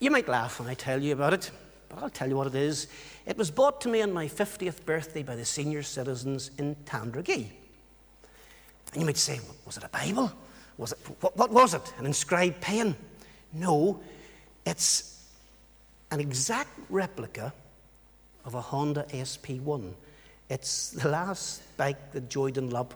You 0.00 0.12
might 0.12 0.28
laugh 0.28 0.60
when 0.60 0.68
I 0.68 0.74
tell 0.74 1.02
you 1.02 1.12
about 1.12 1.34
it, 1.34 1.50
but 1.88 2.02
I'll 2.02 2.10
tell 2.10 2.28
you 2.28 2.36
what 2.36 2.46
it 2.46 2.54
is. 2.54 2.86
It 3.26 3.36
was 3.36 3.50
bought 3.50 3.80
to 3.80 3.88
me 3.88 4.00
on 4.00 4.12
my 4.12 4.26
50th 4.26 4.84
birthday 4.84 5.24
by 5.24 5.34
the 5.34 5.44
senior 5.44 5.82
citizens 5.82 6.52
in 6.56 6.76
Tandragee. 6.84 7.48
And 8.92 9.00
you 9.00 9.06
might 9.06 9.16
say, 9.16 9.40
was 9.66 9.76
it 9.76 9.84
a 9.84 9.88
Bible? 9.88 10.32
Was 10.76 10.92
it, 10.92 10.98
what, 11.20 11.36
what 11.36 11.50
was 11.50 11.74
it? 11.74 11.92
An 11.98 12.06
inscribed 12.06 12.60
pen? 12.60 12.94
No, 13.52 14.00
it's 14.64 15.26
an 16.12 16.20
exact 16.20 16.78
replica 16.88 17.52
of 18.44 18.54
a 18.54 18.60
Honda 18.60 19.04
SP1. 19.10 19.92
It's 20.48 20.90
the 20.90 21.08
last 21.08 21.62
bike 21.76 22.12
that 22.12 22.30
Joey 22.30 22.52
Dunlop 22.52 22.94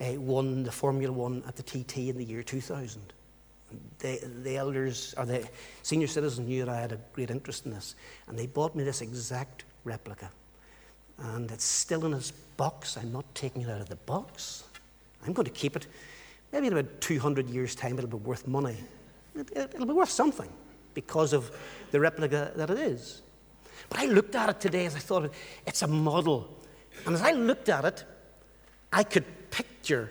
uh, 0.00 0.20
won 0.20 0.62
the 0.62 0.70
Formula 0.70 1.12
One 1.12 1.42
at 1.48 1.56
the 1.56 1.62
TT 1.62 2.10
in 2.10 2.18
the 2.18 2.24
year 2.24 2.42
2000 2.42 3.00
the, 3.98 4.20
the 4.42 4.56
elders 4.56 5.14
or 5.16 5.24
the 5.24 5.46
senior 5.82 6.06
citizens 6.06 6.46
knew 6.46 6.64
that 6.64 6.74
I 6.74 6.80
had 6.80 6.92
a 6.92 6.98
great 7.12 7.30
interest 7.30 7.66
in 7.66 7.72
this, 7.72 7.94
and 8.28 8.38
they 8.38 8.46
bought 8.46 8.74
me 8.74 8.84
this 8.84 9.00
exact 9.00 9.64
replica. 9.84 10.30
And 11.18 11.50
it's 11.50 11.64
still 11.64 12.04
in 12.06 12.14
its 12.14 12.30
box. 12.30 12.96
I'm 12.96 13.12
not 13.12 13.24
taking 13.34 13.62
it 13.62 13.70
out 13.70 13.80
of 13.80 13.88
the 13.88 13.96
box. 13.96 14.64
I'm 15.26 15.32
going 15.32 15.44
to 15.44 15.50
keep 15.50 15.76
it. 15.76 15.86
Maybe 16.52 16.66
in 16.66 16.72
about 16.72 17.00
200 17.00 17.48
years' 17.48 17.74
time, 17.74 17.98
it'll 17.98 18.10
be 18.10 18.16
worth 18.16 18.46
money. 18.46 18.76
It, 19.34 19.50
it, 19.52 19.72
it'll 19.74 19.86
be 19.86 19.92
worth 19.92 20.10
something 20.10 20.48
because 20.94 21.32
of 21.32 21.50
the 21.90 22.00
replica 22.00 22.52
that 22.56 22.70
it 22.70 22.78
is. 22.78 23.22
But 23.88 24.00
I 24.00 24.06
looked 24.06 24.34
at 24.34 24.48
it 24.48 24.60
today 24.60 24.86
as 24.86 24.94
I 24.94 25.00
thought 25.00 25.30
it's 25.66 25.82
a 25.82 25.88
model. 25.88 26.48
And 27.06 27.14
as 27.14 27.22
I 27.22 27.32
looked 27.32 27.68
at 27.68 27.84
it, 27.84 28.04
I 28.92 29.02
could 29.02 29.24
picture 29.50 30.10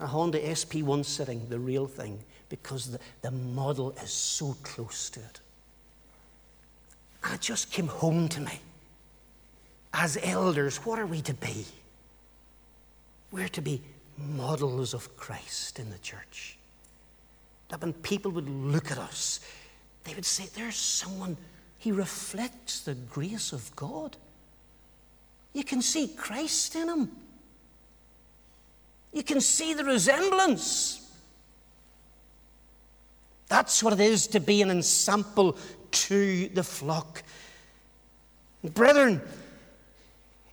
a 0.00 0.06
Honda 0.06 0.40
SP1 0.40 1.04
sitting, 1.04 1.48
the 1.48 1.58
real 1.58 1.86
thing, 1.86 2.18
because 2.48 2.90
the, 2.90 2.98
the 3.22 3.30
model 3.30 3.92
is 4.02 4.10
so 4.10 4.56
close 4.62 5.10
to 5.10 5.20
it. 5.20 5.40
And 7.24 7.34
it 7.34 7.40
just 7.40 7.70
came 7.70 7.86
home 7.86 8.28
to 8.28 8.40
me. 8.40 8.60
As 9.94 10.18
elders, 10.22 10.78
what 10.78 10.98
are 10.98 11.06
we 11.06 11.20
to 11.22 11.34
be? 11.34 11.66
We're 13.30 13.48
to 13.48 13.62
be 13.62 13.80
models 14.18 14.94
of 14.94 15.16
Christ 15.16 15.78
in 15.78 15.90
the 15.90 15.98
church. 15.98 16.56
That 17.68 17.80
when 17.80 17.92
people 17.92 18.30
would 18.32 18.48
look 18.48 18.90
at 18.90 18.98
us, 18.98 19.40
they 20.04 20.14
would 20.14 20.24
say, 20.26 20.46
There's 20.54 20.76
someone, 20.76 21.36
he 21.78 21.92
reflects 21.92 22.80
the 22.80 22.94
grace 22.94 23.52
of 23.52 23.74
God. 23.76 24.16
You 25.52 25.64
can 25.64 25.82
see 25.82 26.08
Christ 26.08 26.74
in 26.74 26.88
him. 26.88 27.10
You 29.12 29.22
can 29.22 29.40
see 29.40 29.74
the 29.74 29.84
resemblance. 29.84 30.98
That's 33.48 33.82
what 33.82 33.92
it 33.92 34.00
is 34.00 34.28
to 34.28 34.40
be 34.40 34.62
an 34.62 34.70
ensample 34.70 35.58
to 35.90 36.48
the 36.48 36.62
flock. 36.62 37.22
Brethren, 38.64 39.20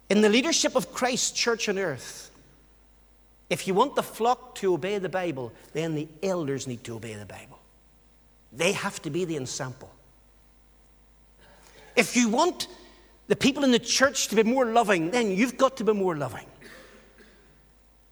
in 0.09 0.21
the 0.21 0.29
leadership 0.29 0.75
of 0.75 0.91
Christ's 0.91 1.31
church 1.31 1.69
on 1.69 1.77
earth, 1.79 2.29
if 3.49 3.67
you 3.67 3.73
want 3.73 3.95
the 3.95 4.03
flock 4.03 4.55
to 4.55 4.73
obey 4.73 4.97
the 4.97 5.09
Bible, 5.09 5.53
then 5.73 5.95
the 5.95 6.07
elders 6.21 6.67
need 6.67 6.83
to 6.83 6.95
obey 6.95 7.13
the 7.13 7.25
Bible. 7.25 7.59
They 8.51 8.73
have 8.73 9.01
to 9.03 9.09
be 9.09 9.25
the 9.25 9.37
ensample. 9.37 9.89
If 11.95 12.15
you 12.15 12.29
want 12.29 12.67
the 13.27 13.35
people 13.35 13.63
in 13.63 13.71
the 13.71 13.79
church 13.79 14.27
to 14.29 14.35
be 14.35 14.43
more 14.43 14.65
loving, 14.65 15.11
then 15.11 15.31
you've 15.31 15.57
got 15.57 15.77
to 15.77 15.83
be 15.83 15.93
more 15.93 16.15
loving. 16.15 16.45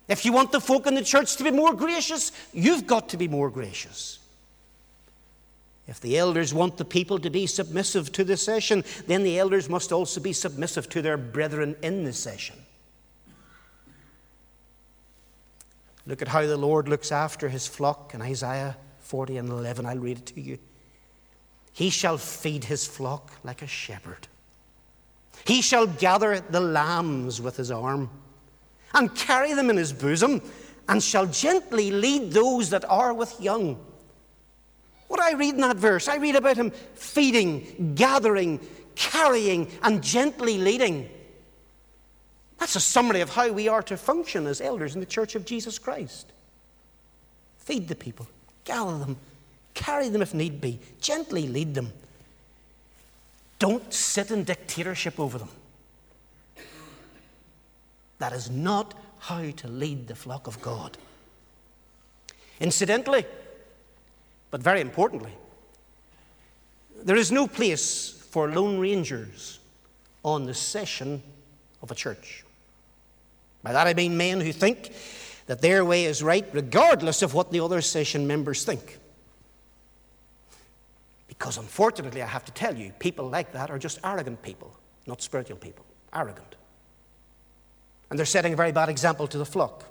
If 0.07 0.23
you 0.23 0.31
want 0.31 0.51
the 0.51 0.61
folk 0.61 0.87
in 0.87 0.95
the 0.95 1.03
church 1.03 1.35
to 1.35 1.43
be 1.43 1.51
more 1.51 1.73
gracious, 1.73 2.31
you've 2.53 2.87
got 2.87 3.09
to 3.09 3.17
be 3.17 3.27
more 3.27 3.49
gracious. 3.49 4.19
If 5.87 6.01
the 6.01 6.17
elders 6.17 6.53
want 6.53 6.77
the 6.77 6.85
people 6.85 7.19
to 7.19 7.29
be 7.29 7.47
submissive 7.47 8.11
to 8.13 8.23
the 8.23 8.37
session, 8.37 8.83
then 9.07 9.23
the 9.23 9.39
elders 9.39 9.69
must 9.69 9.91
also 9.91 10.19
be 10.19 10.33
submissive 10.33 10.89
to 10.89 11.01
their 11.01 11.17
brethren 11.17 11.75
in 11.81 12.03
the 12.03 12.13
session. 12.13 12.57
Look 16.05 16.21
at 16.21 16.29
how 16.29 16.45
the 16.45 16.57
Lord 16.57 16.87
looks 16.87 17.11
after 17.11 17.49
his 17.49 17.67
flock 17.67 18.13
in 18.13 18.21
Isaiah 18.21 18.77
40 18.99 19.37
and 19.37 19.49
11. 19.49 19.85
I'll 19.85 19.97
read 19.97 20.19
it 20.19 20.25
to 20.27 20.41
you. 20.41 20.57
He 21.71 21.89
shall 21.89 22.17
feed 22.17 22.65
his 22.65 22.87
flock 22.87 23.31
like 23.43 23.61
a 23.61 23.67
shepherd. 23.67 24.27
He 25.45 25.61
shall 25.61 25.85
gather 25.85 26.39
the 26.39 26.59
lambs 26.59 27.41
with 27.41 27.55
his 27.55 27.71
arm 27.71 28.09
and 28.97 29.13
carry 29.13 29.53
them 29.53 29.69
in 29.69 29.77
his 29.77 29.93
bosom, 29.93 30.41
and 30.89 31.01
shall 31.01 31.27
gently 31.27 31.91
lead 31.91 32.31
those 32.31 32.71
that 32.71 32.83
are 32.89 33.13
with 33.13 33.39
young. 33.39 33.77
What 35.07 35.21
I 35.21 35.33
read 35.33 35.55
in 35.55 35.61
that 35.61 35.77
verse? 35.77 36.07
I 36.07 36.17
read 36.17 36.35
about 36.35 36.57
him 36.57 36.71
feeding, 36.95 37.93
gathering, 37.95 38.59
carrying, 38.95 39.69
and 39.83 40.03
gently 40.03 40.57
leading. 40.57 41.09
That's 42.57 42.75
a 42.75 42.79
summary 42.81 43.21
of 43.21 43.29
how 43.29 43.51
we 43.51 43.67
are 43.67 43.83
to 43.83 43.97
function 43.97 44.47
as 44.47 44.59
elders 44.59 44.95
in 44.95 44.99
the 44.99 45.05
church 45.05 45.35
of 45.35 45.45
Jesus 45.45 45.77
Christ. 45.77 46.31
Feed 47.59 47.87
the 47.87 47.95
people, 47.95 48.27
gather 48.63 48.97
them, 48.97 49.17
carry 49.73 50.09
them 50.09 50.21
if 50.21 50.33
need 50.33 50.59
be, 50.59 50.79
gently 50.99 51.47
lead 51.47 51.75
them. 51.75 51.93
Don't 53.59 53.93
sit 53.93 54.31
in 54.31 54.43
dictatorship 54.43 55.19
over 55.19 55.37
them. 55.37 55.49
That 58.19 58.33
is 58.33 58.49
not 58.49 58.93
how 59.19 59.49
to 59.49 59.67
lead 59.67 60.07
the 60.07 60.15
flock 60.15 60.47
of 60.47 60.61
God. 60.61 60.97
Incidentally, 62.59 63.25
but 64.49 64.61
very 64.61 64.81
importantly, 64.81 65.33
there 67.03 67.15
is 67.15 67.31
no 67.31 67.47
place 67.47 68.09
for 68.31 68.49
lone 68.49 68.79
rangers 68.79 69.59
on 70.23 70.45
the 70.45 70.53
session 70.53 71.21
of 71.81 71.91
a 71.91 71.95
church. 71.95 72.43
By 73.63 73.73
that 73.73 73.87
I 73.87 73.93
mean 73.93 74.17
men 74.17 74.41
who 74.41 74.51
think 74.51 74.91
that 75.45 75.61
their 75.61 75.85
way 75.85 76.05
is 76.05 76.23
right 76.23 76.45
regardless 76.53 77.21
of 77.21 77.33
what 77.33 77.51
the 77.51 77.59
other 77.59 77.81
session 77.81 78.27
members 78.27 78.63
think. 78.63 78.99
Because 81.27 81.57
unfortunately, 81.57 82.21
I 82.21 82.27
have 82.27 82.45
to 82.45 82.51
tell 82.51 82.75
you, 82.75 82.91
people 82.99 83.29
like 83.29 83.51
that 83.53 83.69
are 83.69 83.77
just 83.77 83.99
arrogant 84.03 84.41
people, 84.41 84.75
not 85.05 85.21
spiritual 85.21 85.57
people. 85.57 85.85
Arrogant. 86.13 86.56
And 88.09 88.17
they're 88.17 88.25
setting 88.25 88.53
a 88.53 88.55
very 88.55 88.71
bad 88.71 88.89
example 88.89 89.27
to 89.27 89.37
the 89.37 89.45
flock. 89.45 89.83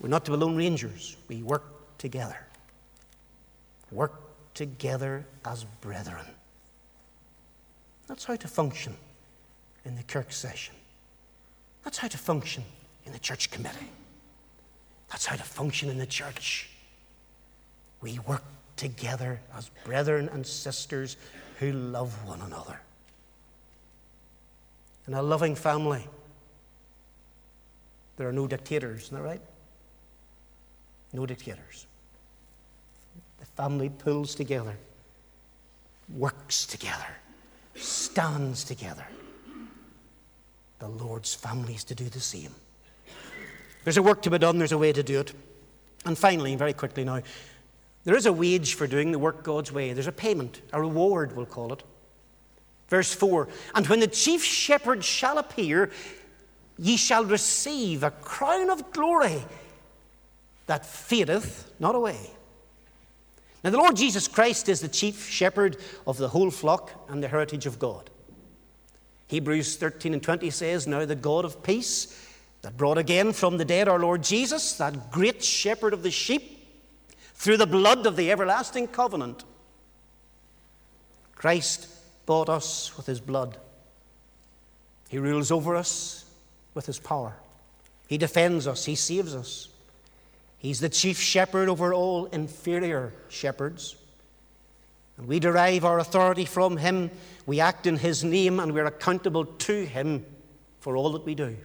We're 0.00 0.08
not 0.08 0.24
to 0.26 0.30
be 0.30 0.36
lone 0.36 0.56
rangers, 0.56 1.16
we 1.28 1.42
work 1.42 1.98
together. 1.98 2.38
Work 3.90 4.14
together 4.54 5.24
as 5.44 5.64
brethren. 5.80 6.26
That's 8.06 8.24
how 8.24 8.36
to 8.36 8.48
function 8.48 8.96
in 9.84 9.96
the 9.96 10.02
Kirk 10.02 10.32
session. 10.32 10.74
That's 11.84 11.98
how 11.98 12.08
to 12.08 12.18
function 12.18 12.64
in 13.06 13.12
the 13.12 13.18
church 13.18 13.50
committee. 13.50 13.90
That's 15.10 15.26
how 15.26 15.36
to 15.36 15.42
function 15.42 15.88
in 15.88 15.98
the 15.98 16.06
church. 16.06 16.70
We 18.00 18.18
work 18.26 18.44
together 18.76 19.40
as 19.56 19.70
brethren 19.84 20.28
and 20.32 20.46
sisters 20.46 21.16
who 21.58 21.72
love 21.72 22.12
one 22.26 22.40
another. 22.40 22.80
In 25.06 25.14
a 25.14 25.22
loving 25.22 25.54
family, 25.54 26.06
there 28.18 28.28
are 28.28 28.32
no 28.32 28.46
dictators, 28.46 29.04
isn't 29.04 29.16
that 29.16 29.22
right? 29.22 29.40
No 31.12 31.24
dictators. 31.24 31.86
The 33.38 33.46
family 33.46 33.88
pulls 33.88 34.34
together, 34.34 34.76
works 36.14 36.66
together, 36.66 37.06
stands 37.76 38.64
together. 38.64 39.06
The 40.80 40.88
Lord's 40.88 41.32
family 41.34 41.74
is 41.74 41.84
to 41.84 41.94
do 41.94 42.04
the 42.04 42.20
same. 42.20 42.54
There's 43.84 43.96
a 43.96 44.02
work 44.02 44.20
to 44.22 44.30
be 44.30 44.38
done, 44.38 44.58
there's 44.58 44.72
a 44.72 44.78
way 44.78 44.92
to 44.92 45.02
do 45.02 45.20
it. 45.20 45.32
And 46.04 46.18
finally, 46.18 46.54
very 46.56 46.72
quickly 46.72 47.04
now, 47.04 47.22
there 48.04 48.16
is 48.16 48.26
a 48.26 48.32
wage 48.32 48.74
for 48.74 48.86
doing 48.86 49.12
the 49.12 49.18
work 49.18 49.44
God's 49.44 49.70
way. 49.70 49.92
There's 49.92 50.06
a 50.06 50.12
payment, 50.12 50.60
a 50.72 50.80
reward, 50.80 51.36
we'll 51.36 51.46
call 51.46 51.72
it. 51.72 51.82
Verse 52.88 53.14
4 53.14 53.48
And 53.74 53.86
when 53.86 54.00
the 54.00 54.06
chief 54.06 54.42
shepherd 54.42 55.04
shall 55.04 55.38
appear, 55.38 55.90
ye 56.78 56.96
shall 56.96 57.24
receive 57.24 58.02
a 58.02 58.10
crown 58.10 58.70
of 58.70 58.92
glory 58.92 59.42
that 60.66 60.86
fadeth 60.86 61.72
not 61.78 61.94
away. 61.94 62.30
Now, 63.64 63.70
the 63.70 63.78
Lord 63.78 63.96
Jesus 63.96 64.28
Christ 64.28 64.68
is 64.68 64.80
the 64.80 64.88
chief 64.88 65.28
shepherd 65.28 65.78
of 66.06 66.16
the 66.16 66.28
whole 66.28 66.50
flock 66.50 66.92
and 67.08 67.22
the 67.22 67.28
heritage 67.28 67.66
of 67.66 67.78
God. 67.78 68.08
Hebrews 69.26 69.76
13 69.76 70.14
and 70.14 70.22
20 70.22 70.50
says, 70.50 70.86
Now 70.86 71.04
the 71.04 71.16
God 71.16 71.44
of 71.44 71.62
peace, 71.62 72.24
that 72.62 72.76
brought 72.76 72.98
again 72.98 73.32
from 73.32 73.56
the 73.56 73.64
dead 73.64 73.88
our 73.88 73.98
Lord 73.98 74.22
Jesus, 74.22 74.74
that 74.74 75.10
great 75.10 75.44
shepherd 75.44 75.92
of 75.92 76.02
the 76.02 76.10
sheep, 76.10 76.54
through 77.34 77.56
the 77.56 77.66
blood 77.66 78.06
of 78.06 78.16
the 78.16 78.32
everlasting 78.32 78.88
covenant, 78.88 79.44
Christ 81.36 81.88
bought 82.26 82.48
us 82.48 82.96
with 82.96 83.06
his 83.06 83.20
blood. 83.20 83.58
He 85.08 85.18
rules 85.18 85.52
over 85.52 85.76
us 85.76 86.24
with 86.78 86.86
his 86.86 87.00
power. 87.00 87.34
He 88.06 88.18
defends 88.18 88.68
us, 88.68 88.84
he 88.84 88.94
saves 88.94 89.34
us. 89.34 89.68
He's 90.58 90.78
the 90.78 90.88
chief 90.88 91.18
shepherd 91.18 91.68
over 91.68 91.92
all 91.92 92.26
inferior 92.26 93.12
shepherds. 93.28 93.96
And 95.16 95.26
we 95.26 95.40
derive 95.40 95.84
our 95.84 95.98
authority 95.98 96.44
from 96.44 96.76
him. 96.76 97.10
We 97.46 97.58
act 97.58 97.88
in 97.88 97.96
his 97.96 98.22
name 98.22 98.60
and 98.60 98.72
we're 98.72 98.86
accountable 98.86 99.44
to 99.44 99.84
him 99.86 100.24
for 100.78 100.96
all 100.96 101.10
that 101.14 101.26
we 101.26 101.34
do. 101.34 101.56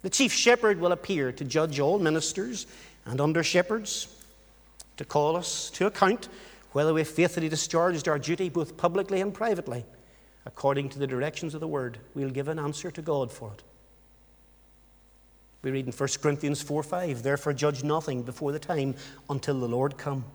The 0.00 0.08
chief 0.08 0.32
shepherd 0.32 0.80
will 0.80 0.92
appear 0.92 1.30
to 1.32 1.44
judge 1.44 1.78
all 1.78 1.98
ministers 1.98 2.66
and 3.04 3.20
under 3.20 3.42
shepherds, 3.42 4.08
to 4.96 5.04
call 5.04 5.36
us 5.36 5.68
to 5.72 5.84
account 5.88 6.30
whether 6.72 6.94
we 6.94 7.04
faithfully 7.04 7.50
discharged 7.50 8.08
our 8.08 8.18
duty 8.18 8.48
both 8.48 8.78
publicly 8.78 9.20
and 9.20 9.34
privately 9.34 9.84
according 10.46 10.88
to 10.88 10.98
the 10.98 11.06
directions 11.06 11.52
of 11.52 11.60
the 11.60 11.68
word. 11.68 11.98
We'll 12.14 12.30
give 12.30 12.48
an 12.48 12.58
answer 12.58 12.90
to 12.90 13.02
God 13.02 13.30
for 13.30 13.52
it. 13.52 13.62
We 15.64 15.70
read 15.70 15.86
in 15.86 15.92
1 15.92 16.08
Corinthians 16.20 16.60
4 16.60 16.82
5, 16.82 17.22
therefore 17.22 17.54
judge 17.54 17.82
nothing 17.82 18.22
before 18.22 18.52
the 18.52 18.58
time 18.58 18.94
until 19.30 19.58
the 19.58 19.66
Lord 19.66 19.96
come, 19.96 20.26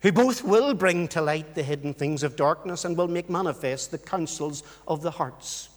who 0.00 0.10
both 0.10 0.42
will 0.42 0.72
bring 0.72 1.08
to 1.08 1.20
light 1.20 1.54
the 1.54 1.62
hidden 1.62 1.92
things 1.92 2.22
of 2.22 2.34
darkness 2.34 2.86
and 2.86 2.96
will 2.96 3.06
make 3.06 3.28
manifest 3.28 3.90
the 3.90 3.98
counsels 3.98 4.62
of 4.88 5.02
the 5.02 5.10
hearts. 5.10 5.68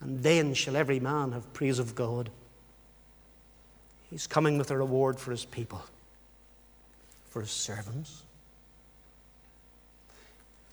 And 0.00 0.22
then 0.22 0.52
shall 0.52 0.76
every 0.76 1.00
man 1.00 1.32
have 1.32 1.50
praise 1.54 1.78
of 1.78 1.94
God. 1.94 2.28
He's 4.10 4.26
coming 4.26 4.58
with 4.58 4.70
a 4.70 4.76
reward 4.76 5.18
for 5.18 5.30
his 5.30 5.46
people, 5.46 5.82
for 7.30 7.40
his 7.40 7.50
servants. 7.50 8.22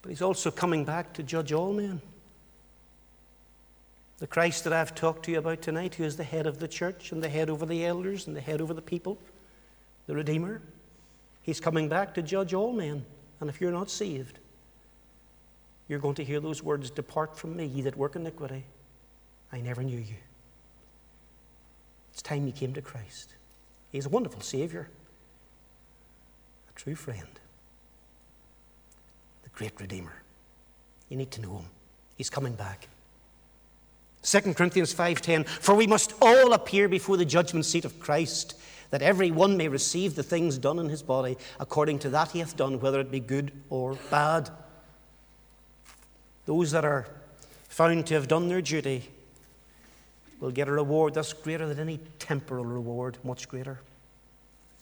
But 0.02 0.10
he's 0.10 0.22
also 0.22 0.52
coming 0.52 0.84
back 0.84 1.13
to 1.13 1.24
judge 1.24 1.54
all 1.54 1.72
men. 1.72 2.02
The 4.23 4.27
Christ 4.27 4.63
that 4.63 4.71
I've 4.71 4.95
talked 4.95 5.25
to 5.25 5.33
you 5.33 5.39
about 5.39 5.62
tonight, 5.62 5.95
who 5.95 6.05
is 6.05 6.15
the 6.15 6.23
head 6.23 6.47
of 6.47 6.57
the 6.57 6.67
church 6.69 7.12
and 7.12 7.21
the 7.21 7.27
head 7.27 7.49
over 7.49 7.65
the 7.65 7.86
elders 7.86 8.25
and 8.25 8.33
the 8.33 8.39
head 8.39 8.62
over 8.62 8.73
the 8.73 8.81
people, 8.81 9.17
the 10.07 10.15
Redeemer. 10.15 10.62
He's 11.41 11.59
coming 11.59 11.89
back 11.89 12.13
to 12.13 12.21
judge 12.21 12.53
all 12.53 12.71
men. 12.71 13.03
And 13.41 13.49
if 13.49 13.59
you're 13.59 13.73
not 13.73 13.89
saved, 13.89 14.39
you're 15.89 15.99
going 15.99 16.15
to 16.15 16.23
hear 16.23 16.39
those 16.39 16.63
words 16.63 16.89
Depart 16.89 17.38
from 17.38 17.57
me, 17.57 17.65
ye 17.65 17.81
that 17.81 17.97
work 17.97 18.15
iniquity. 18.15 18.63
I 19.51 19.59
never 19.59 19.83
knew 19.83 19.99
you. 19.99 20.15
It's 22.13 22.21
time 22.21 22.47
you 22.47 22.53
came 22.53 22.73
to 22.75 22.81
Christ. 22.81 23.36
He's 23.91 24.05
a 24.05 24.09
wonderful 24.09 24.39
Savior, 24.39 24.88
a 26.69 26.79
true 26.79 26.95
friend, 26.95 27.27
the 29.43 29.49
great 29.49 29.77
Redeemer. 29.81 30.23
You 31.09 31.17
need 31.17 31.31
to 31.31 31.41
know 31.41 31.57
Him. 31.57 31.65
He's 32.15 32.29
coming 32.29 32.53
back. 32.53 32.88
2 34.23 34.55
Corinthians 34.55 34.93
5:10 34.93 35.45
For 35.47 35.75
we 35.75 35.88
must 35.88 36.13
all 36.21 36.53
appear 36.53 36.88
before 36.88 37.17
the 37.17 37.25
judgment 37.25 37.65
seat 37.65 37.86
of 37.86 37.99
Christ 37.99 38.55
that 38.89 39.01
every 39.01 39.31
one 39.31 39.57
may 39.57 39.67
receive 39.67 40.15
the 40.15 40.23
things 40.23 40.57
done 40.57 40.79
in 40.79 40.89
his 40.89 41.03
body 41.03 41.38
according 41.59 41.99
to 41.99 42.09
that 42.09 42.31
he 42.31 42.39
hath 42.39 42.55
done, 42.55 42.79
whether 42.79 42.99
it 42.99 43.12
be 43.12 43.19
good 43.19 43.51
or 43.69 43.97
bad. 44.09 44.49
Those 46.45 46.71
that 46.71 46.86
are 46.86 47.07
found 47.67 48.07
to 48.07 48.13
have 48.13 48.27
done 48.27 48.47
their 48.47 48.62
duty 48.62 49.09
will 50.39 50.51
get 50.51 50.67
a 50.67 50.71
reward 50.71 51.13
that's 51.13 51.33
greater 51.33 51.67
than 51.67 51.79
any 51.79 51.99
temporal 52.19 52.65
reward, 52.65 53.17
much 53.23 53.49
greater. 53.49 53.79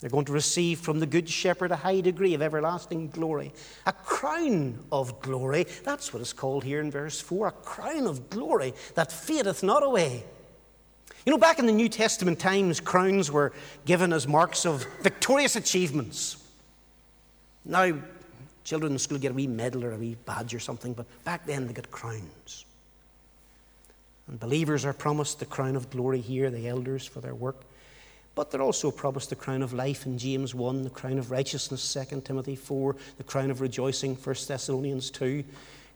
They're 0.02 0.10
going 0.10 0.26
to 0.26 0.34
receive 0.34 0.80
from 0.80 1.00
the 1.00 1.06
Good 1.06 1.30
Shepherd 1.30 1.72
a 1.72 1.76
high 1.76 2.02
degree 2.02 2.34
of 2.34 2.42
everlasting 2.42 3.10
glory, 3.10 3.54
a 3.86 3.94
crown 3.94 4.80
of 4.92 5.22
glory. 5.22 5.68
That's 5.84 6.12
what 6.12 6.24
is 6.24 6.34
called 6.34 6.64
here 6.64 6.82
in 6.82 6.90
verse 6.90 7.22
4 7.22 7.48
a 7.48 7.52
crown 7.52 8.08
of 8.08 8.30
glory 8.32 8.74
that 8.96 9.12
fadeth 9.12 9.62
not 9.62 9.84
away. 9.84 10.24
You 11.24 11.32
know, 11.32 11.38
back 11.38 11.60
in 11.60 11.68
the 11.68 11.72
New 11.72 11.88
Testament 11.88 12.40
times, 12.40 12.80
crowns 12.80 13.32
were 13.32 13.54
given 13.86 14.12
as 14.12 14.28
marks 14.28 14.66
of 14.66 14.88
victorious 15.04 15.56
achievements. 15.56 16.38
Now, 17.64 17.94
children 18.64 18.94
in 18.94 18.98
school 18.98 19.20
get 19.20 19.32
a 19.32 19.36
wee 19.36 19.46
medal 19.46 19.86
or 19.86 19.92
a 19.92 19.98
wee 19.98 20.18
badge 20.26 20.56
or 20.56 20.60
something, 20.60 20.94
but 20.94 21.06
back 21.24 21.46
then 21.46 21.68
they 21.68 21.74
got 21.74 21.92
crowns. 21.92 22.66
And 24.28 24.40
believers 24.40 24.84
are 24.84 24.94
promised 24.94 25.38
the 25.38 25.46
crown 25.46 25.76
of 25.76 25.92
glory 25.92 26.22
here, 26.22 26.50
the 26.50 26.68
elders, 26.68 27.06
for 27.06 27.22
their 27.22 27.36
work. 27.36 27.66
But 28.34 28.50
they're 28.50 28.62
also 28.62 28.92
promised 28.92 29.30
the 29.30 29.36
crown 29.36 29.62
of 29.62 29.74
life 29.74 30.06
in 30.06 30.18
James 30.18 30.56
1, 30.56 30.84
the 30.84 30.90
crown 30.90 31.20
of 31.20 31.32
righteousness, 31.32 31.94
2 32.10 32.22
Timothy 32.22 32.56
4, 32.56 32.96
the 33.18 33.24
crown 33.24 33.52
of 33.52 33.60
rejoicing, 33.60 34.16
1 34.16 34.36
Thessalonians 34.48 35.12
2, 35.12 35.44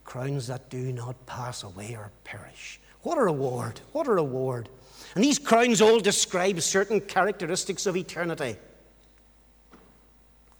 crowns 0.04 0.48
that 0.48 0.70
do 0.70 0.92
not 0.92 1.26
pass 1.26 1.64
away 1.64 1.96
or 1.96 2.12
perish. 2.24 2.80
What 3.04 3.18
a 3.18 3.24
reward! 3.24 3.80
What 3.94 4.08
a 4.08 4.12
reward! 4.12 4.68
And 5.16 5.24
these 5.24 5.40
crowns 5.40 5.82
all 5.82 6.00
describe 6.00 6.62
certain 6.62 7.00
characteristics 7.02 7.86
of 7.86 7.96
eternity 7.96 8.58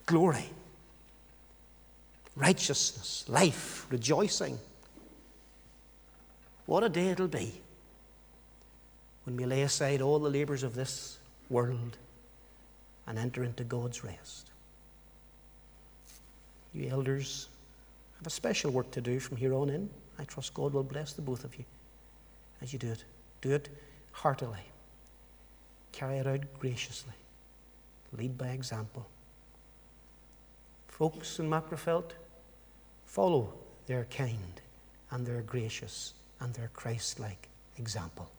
glory, 0.06 0.46
righteousness, 2.36 3.26
life, 3.28 3.88
rejoicing. 3.90 4.60
What 6.68 6.84
a 6.84 6.90
day 6.90 7.10
it'll 7.10 7.28
be 7.28 7.54
when 9.24 9.36
we 9.36 9.46
lay 9.46 9.64
aside 9.64 10.02
all 10.02 10.20
the 10.20 10.30
labours 10.30 10.62
of 10.62 10.76
this 10.76 11.18
world 11.50 11.98
and 13.08 13.18
enter 13.18 13.44
into 13.44 13.64
God's 13.64 14.04
rest. 14.04 14.50
You 16.74 16.90
elders 16.90 17.48
have 18.18 18.28
a 18.28 18.30
special 18.30 18.72
work 18.72 18.92
to 18.92 19.02
do 19.02 19.20
from 19.20 19.38
here 19.38 19.54
on 19.54 19.70
in. 19.70 19.90
I 20.20 20.24
trust 20.24 20.54
God 20.54 20.74
will 20.74 20.84
bless 20.84 21.14
the 21.14 21.22
both 21.22 21.44
of 21.44 21.56
you 21.58 21.66
as 22.62 22.74
you 22.74 22.80
do 22.80 22.92
it. 22.92 23.04
Do 23.42 23.52
it 23.52 23.70
heartily. 24.12 24.60
Carry 25.92 26.18
it 26.18 26.28
out 26.28 26.42
graciously. 26.60 27.14
Lead 28.18 28.38
by 28.38 28.48
example. 28.48 29.06
Folks 30.88 31.40
in 31.40 31.50
Magherafelt, 31.50 32.12
follow 33.06 33.54
their 33.86 34.06
kind 34.06 34.62
and 35.12 35.26
their 35.26 35.42
gracious 35.42 36.14
and 36.40 36.54
their 36.54 36.70
Christ 36.74 37.20
like 37.20 37.48
example. 37.78 38.30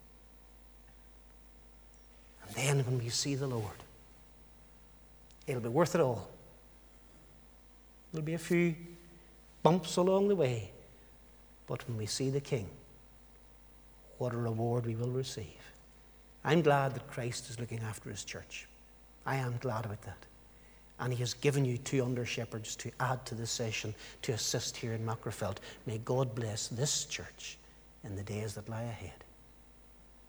And 2.46 2.56
then 2.56 2.86
when 2.86 2.98
we 2.98 3.08
see 3.08 3.34
the 3.34 3.46
Lord, 3.46 3.82
it'll 5.46 5.62
be 5.62 5.68
worth 5.68 5.94
it 5.94 6.00
all. 6.00 6.28
There'll 8.12 8.24
be 8.24 8.34
a 8.34 8.38
few 8.38 8.74
bumps 9.62 9.96
along 9.96 10.28
the 10.28 10.36
way, 10.36 10.70
but 11.66 11.86
when 11.88 11.98
we 11.98 12.06
see 12.06 12.30
the 12.30 12.40
King, 12.40 12.68
what 14.18 14.32
a 14.32 14.36
reward 14.36 14.86
we 14.86 14.94
will 14.94 15.10
receive. 15.10 15.44
I'm 16.44 16.62
glad 16.62 16.94
that 16.94 17.10
Christ 17.10 17.50
is 17.50 17.58
looking 17.58 17.80
after 17.80 18.08
his 18.08 18.24
church. 18.24 18.66
I 19.26 19.36
am 19.36 19.56
glad 19.60 19.84
about 19.84 20.02
that. 20.02 20.18
And 20.98 21.12
he 21.12 21.18
has 21.18 21.34
given 21.34 21.64
you 21.64 21.76
two 21.76 22.02
under 22.02 22.24
shepherds 22.24 22.76
to 22.76 22.90
add 23.00 23.26
to 23.26 23.34
this 23.34 23.50
session 23.50 23.94
to 24.22 24.32
assist 24.32 24.76
here 24.76 24.92
in 24.92 25.04
Magherafelt. 25.04 25.58
May 25.84 25.98
God 25.98 26.34
bless 26.34 26.68
this 26.68 27.04
church 27.04 27.58
in 28.04 28.16
the 28.16 28.22
days 28.22 28.54
that 28.54 28.68
lie 28.68 28.82
ahead. 28.82 29.24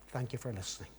Thank 0.10 0.34
you 0.34 0.40
for 0.40 0.52
listening. 0.52 0.90